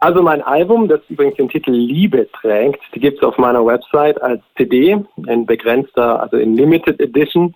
Also 0.00 0.22
mein 0.22 0.42
Album, 0.42 0.86
das 0.86 1.00
übrigens 1.08 1.38
den 1.38 1.48
Titel 1.48 1.72
Liebe 1.72 2.28
trägt, 2.40 2.80
die 2.94 3.00
gibt 3.00 3.18
es 3.18 3.24
auf 3.24 3.36
meiner 3.36 3.66
Website 3.66 4.22
als 4.22 4.40
CD, 4.56 4.96
in 5.26 5.44
begrenzter, 5.44 6.22
also 6.22 6.36
in 6.36 6.54
Limited 6.54 7.00
Edition 7.00 7.52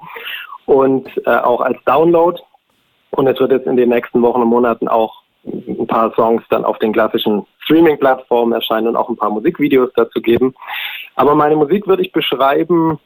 und 0.66 1.08
äh, 1.26 1.36
auch 1.36 1.60
als 1.60 1.78
Download. 1.84 2.40
Und 3.10 3.26
es 3.26 3.38
wird 3.38 3.52
jetzt 3.52 3.66
in 3.66 3.76
den 3.76 3.90
nächsten 3.90 4.22
Wochen 4.22 4.42
und 4.42 4.48
Monaten 4.48 4.88
auch 4.88 5.22
ein 5.44 5.86
paar 5.86 6.12
Songs 6.14 6.42
dann 6.50 6.64
auf 6.64 6.78
den 6.78 6.92
klassischen 6.92 7.44
Streaming-Plattformen 7.60 8.52
erscheinen 8.52 8.88
und 8.88 8.96
auch 8.96 9.08
ein 9.08 9.16
paar 9.16 9.30
Musikvideos 9.30 9.90
dazu 9.96 10.20
geben. 10.20 10.54
Aber 11.16 11.34
meine 11.34 11.56
Musik 11.56 11.86
würde 11.86 12.02
ich 12.02 12.12
beschreiben, 12.12 12.98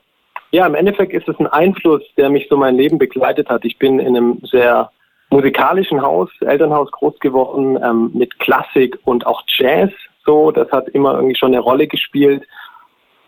ja, 0.53 0.67
im 0.67 0.75
Endeffekt 0.75 1.13
ist 1.13 1.29
es 1.29 1.39
ein 1.41 1.49
Einfluss, 1.49 2.03
der 2.17 2.31
mich 2.31 2.47
so 2.49 2.57
mein 2.57 2.77
Leben 2.77 2.99
begleitet 2.99 3.49
hat. 3.49 3.65
Ich 3.65 3.79
bin 3.79 3.99
in 3.99 4.17
einem 4.17 4.41
sehr 4.45 4.91
musikalischen 5.31 6.01
Haus, 6.01 6.31
Elternhaus 6.41 6.91
groß 6.93 7.19
geworden, 7.19 7.79
ähm, 7.83 8.11
mit 8.15 8.39
Klassik 8.39 8.99
und 9.05 9.27
auch 9.27 9.43
Jazz. 9.49 9.91
So, 10.25 10.51
das 10.53 10.71
hat 10.71 10.89
immer 10.91 11.15
irgendwie 11.15 11.37
schon 11.37 11.53
eine 11.53 11.61
Rolle 11.61 11.87
gespielt. 11.87 12.47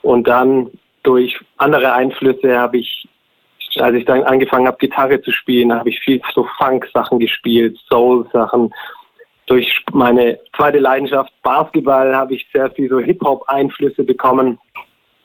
Und 0.03 0.29
dann 0.29 0.71
durch 1.03 1.39
andere 1.57 1.93
Einflüsse 1.93 2.59
habe 2.59 2.79
ich, 2.79 3.09
als 3.81 3.97
ich 3.97 4.05
dann 4.05 4.23
angefangen 4.25 4.67
habe, 4.67 4.79
Gitarre 4.79 5.21
zu 5.21 5.31
spielen, 5.33 5.73
habe 5.73 5.91
ich 5.91 6.01
viel 6.01 6.21
so 6.35 6.47
Funk-Sachen 6.59 7.19
gespielt, 7.19 7.79
Soul-Sachen. 7.89 8.73
Durch 9.47 9.85
meine 9.93 10.39
zweite 10.57 10.79
Leidenschaft 10.79 11.33
Basketball 11.43 12.15
habe 12.15 12.35
ich 12.35 12.47
sehr 12.53 12.71
viel 12.71 12.89
so 12.89 12.99
Hip-Hop-Einflüsse 12.99 14.05
bekommen. 14.05 14.59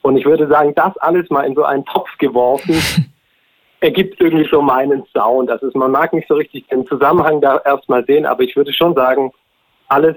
Und 0.02 0.16
ich 0.16 0.24
würde 0.24 0.46
sagen, 0.48 0.74
das 0.74 0.96
alles 0.98 1.28
mal 1.30 1.42
in 1.42 1.54
so 1.54 1.64
einen 1.64 1.84
Topf 1.84 2.10
geworfen, 2.18 2.74
ergibt 3.80 4.20
irgendwie 4.20 4.48
so 4.50 4.62
meinen 4.62 5.04
Sound. 5.12 5.50
Also 5.50 5.70
man 5.74 5.90
mag 5.90 6.12
nicht 6.12 6.28
so 6.28 6.34
richtig 6.34 6.66
den 6.68 6.86
Zusammenhang 6.86 7.40
da 7.40 7.60
erstmal 7.64 8.04
sehen, 8.04 8.24
aber 8.26 8.42
ich 8.42 8.56
würde 8.56 8.72
schon 8.72 8.94
sagen, 8.94 9.32
alles 9.88 10.16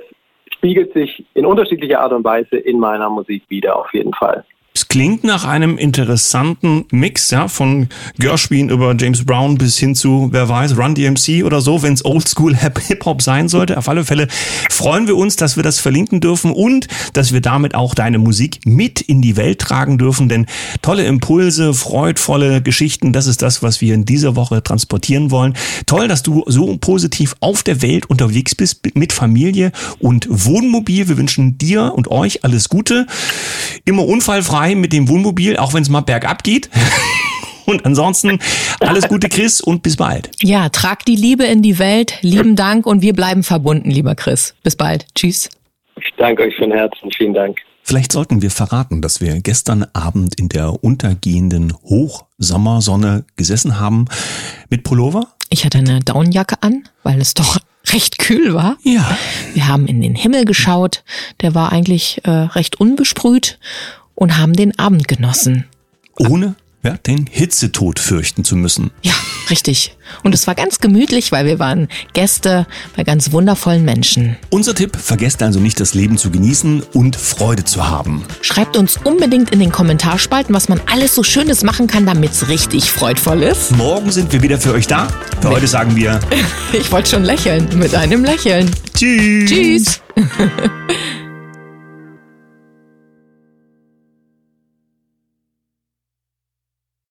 spiegelt 0.53 0.93
sich 0.93 1.25
in 1.33 1.45
unterschiedlicher 1.45 1.99
Art 1.99 2.13
und 2.13 2.23
Weise 2.23 2.57
in 2.57 2.79
meiner 2.79 3.09
Musik 3.09 3.43
wieder, 3.49 3.77
auf 3.77 3.93
jeden 3.93 4.13
Fall. 4.13 4.45
Klingt 4.89 5.23
nach 5.23 5.43
einem 5.43 5.77
interessanten 5.77 6.85
Mix, 6.91 7.29
ja, 7.31 7.47
von 7.47 7.89
Gershwin 8.19 8.69
über 8.69 8.95
James 8.97 9.25
Brown 9.25 9.57
bis 9.57 9.77
hin 9.77 9.95
zu, 9.95 10.29
wer 10.31 10.47
weiß, 10.47 10.77
Run 10.77 10.95
DMC 10.95 11.43
oder 11.43 11.59
so, 11.59 11.81
wenn 11.83 11.93
es 11.93 12.05
Oldschool 12.05 12.55
Hip-Hop 12.55 13.21
sein 13.21 13.49
sollte. 13.49 13.77
Auf 13.77 13.89
alle 13.89 14.05
Fälle 14.05 14.27
freuen 14.69 15.07
wir 15.07 15.17
uns, 15.17 15.35
dass 15.35 15.57
wir 15.57 15.63
das 15.63 15.79
verlinken 15.79 16.21
dürfen 16.21 16.51
und 16.51 16.87
dass 17.13 17.33
wir 17.33 17.41
damit 17.41 17.75
auch 17.75 17.95
deine 17.95 18.17
Musik 18.17 18.59
mit 18.65 19.01
in 19.01 19.21
die 19.21 19.35
Welt 19.35 19.59
tragen 19.59 19.97
dürfen, 19.97 20.29
denn 20.29 20.45
tolle 20.81 21.05
Impulse, 21.05 21.73
freudvolle 21.73 22.61
Geschichten, 22.61 23.11
das 23.11 23.27
ist 23.27 23.41
das, 23.41 23.61
was 23.61 23.81
wir 23.81 23.93
in 23.93 24.05
dieser 24.05 24.35
Woche 24.35 24.63
transportieren 24.63 25.31
wollen. 25.31 25.53
Toll, 25.85 26.07
dass 26.07 26.23
du 26.23 26.43
so 26.47 26.77
positiv 26.77 27.35
auf 27.41 27.63
der 27.63 27.81
Welt 27.81 28.05
unterwegs 28.09 28.55
bist 28.55 28.95
mit 28.95 29.11
Familie 29.11 29.71
und 29.99 30.27
Wohnmobil. 30.29 31.09
Wir 31.09 31.17
wünschen 31.17 31.57
dir 31.57 31.93
und 31.93 32.09
euch 32.09 32.43
alles 32.45 32.69
Gute. 32.69 33.05
Immer 33.83 34.05
unfallfrei 34.05 34.76
mit 34.77 34.93
dem 34.93 35.09
Wohnmobil, 35.09 35.57
auch 35.57 35.73
wenn 35.73 35.83
es 35.83 35.89
mal 35.89 36.01
bergab 36.01 36.43
geht. 36.43 36.69
Und 37.67 37.85
ansonsten 37.85 38.39
alles 38.79 39.09
Gute, 39.09 39.27
Chris, 39.27 39.59
und 39.59 39.83
bis 39.83 39.97
bald. 39.97 40.29
Ja, 40.41 40.69
trag 40.69 41.03
die 41.03 41.17
Liebe 41.17 41.43
in 41.43 41.61
die 41.61 41.79
Welt. 41.79 42.17
Lieben 42.21 42.55
Dank 42.55 42.85
und 42.85 43.01
wir 43.01 43.11
bleiben 43.11 43.43
verbunden, 43.43 43.91
lieber 43.91 44.15
Chris. 44.15 44.55
Bis 44.63 44.77
bald. 44.77 45.05
Tschüss. 45.15 45.49
Ich 45.99 46.13
danke 46.15 46.43
euch 46.43 46.55
von 46.55 46.71
Herzen. 46.71 47.11
Vielen 47.11 47.33
Dank. 47.33 47.57
Vielleicht 47.83 48.13
sollten 48.13 48.41
wir 48.41 48.51
verraten, 48.51 49.01
dass 49.01 49.19
wir 49.19 49.41
gestern 49.41 49.85
Abend 49.93 50.39
in 50.39 50.47
der 50.49 50.81
untergehenden 50.81 51.73
Hochsommersonne 51.73 53.25
gesessen 53.35 53.79
haben 53.79 54.05
mit 54.69 54.83
Pullover. 54.83 55.27
Ich 55.49 55.65
hatte 55.65 55.77
eine 55.77 55.99
Daunenjacke 55.99 56.55
an, 56.61 56.87
weil 57.03 57.19
es 57.19 57.33
doch 57.33 57.57
recht 57.93 58.17
kühl 58.17 58.53
war. 58.53 58.77
Ja. 58.83 59.17
Wir 59.53 59.67
haben 59.67 59.87
in 59.87 60.01
den 60.01 60.15
Himmel 60.15 60.45
geschaut. 60.45 61.03
Der 61.41 61.55
war 61.55 61.71
eigentlich 61.71 62.21
äh, 62.25 62.29
recht 62.29 62.79
unbesprüht 62.79 63.59
und 64.17 64.37
haben 64.37 64.53
den 64.53 64.77
Abend 64.77 65.07
genossen. 65.07 65.65
Ohne 66.17 66.55
ja, 66.83 66.95
den 67.05 67.27
Hitzetod 67.29 67.99
fürchten 67.99 68.43
zu 68.43 68.55
müssen. 68.55 68.91
Ja, 69.01 69.13
richtig. 69.49 69.95
Und 70.23 70.33
es 70.33 70.47
war 70.47 70.55
ganz 70.55 70.79
gemütlich, 70.79 71.31
weil 71.31 71.45
wir 71.45 71.59
waren 71.59 71.87
Gäste 72.13 72.65
bei 72.95 73.03
ganz 73.03 73.31
wundervollen 73.31 73.83
Menschen. 73.83 74.37
Unser 74.49 74.73
Tipp, 74.73 74.95
vergesst 74.95 75.43
also 75.43 75.59
nicht 75.59 75.79
das 75.79 75.93
Leben 75.93 76.17
zu 76.17 76.31
genießen 76.31 76.81
und 76.93 77.15
Freude 77.15 77.63
zu 77.63 77.87
haben. 77.87 78.23
Schreibt 78.41 78.77
uns 78.77 78.97
unbedingt 79.03 79.51
in 79.51 79.59
den 79.59 79.71
Kommentarspalten, 79.71 80.55
was 80.55 80.69
man 80.69 80.81
alles 80.85 81.13
so 81.13 81.23
Schönes 81.23 81.63
machen 81.63 81.87
kann, 81.87 82.05
damit 82.05 82.31
es 82.31 82.47
richtig 82.47 82.89
freudvoll 82.89 83.43
ist. 83.43 83.75
Morgen 83.75 84.11
sind 84.11 84.31
wir 84.31 84.41
wieder 84.41 84.59
für 84.59 84.73
euch 84.73 84.87
da. 84.87 85.07
Für 85.41 85.49
heute 85.49 85.67
sagen 85.67 85.95
wir... 85.95 86.19
ich 86.73 86.91
wollte 86.91 87.09
schon 87.09 87.23
lächeln, 87.23 87.67
mit 87.77 87.93
einem 87.93 88.23
Lächeln. 88.23 88.71
Tschüss. 88.93 89.49
Tschüss. 89.49 90.01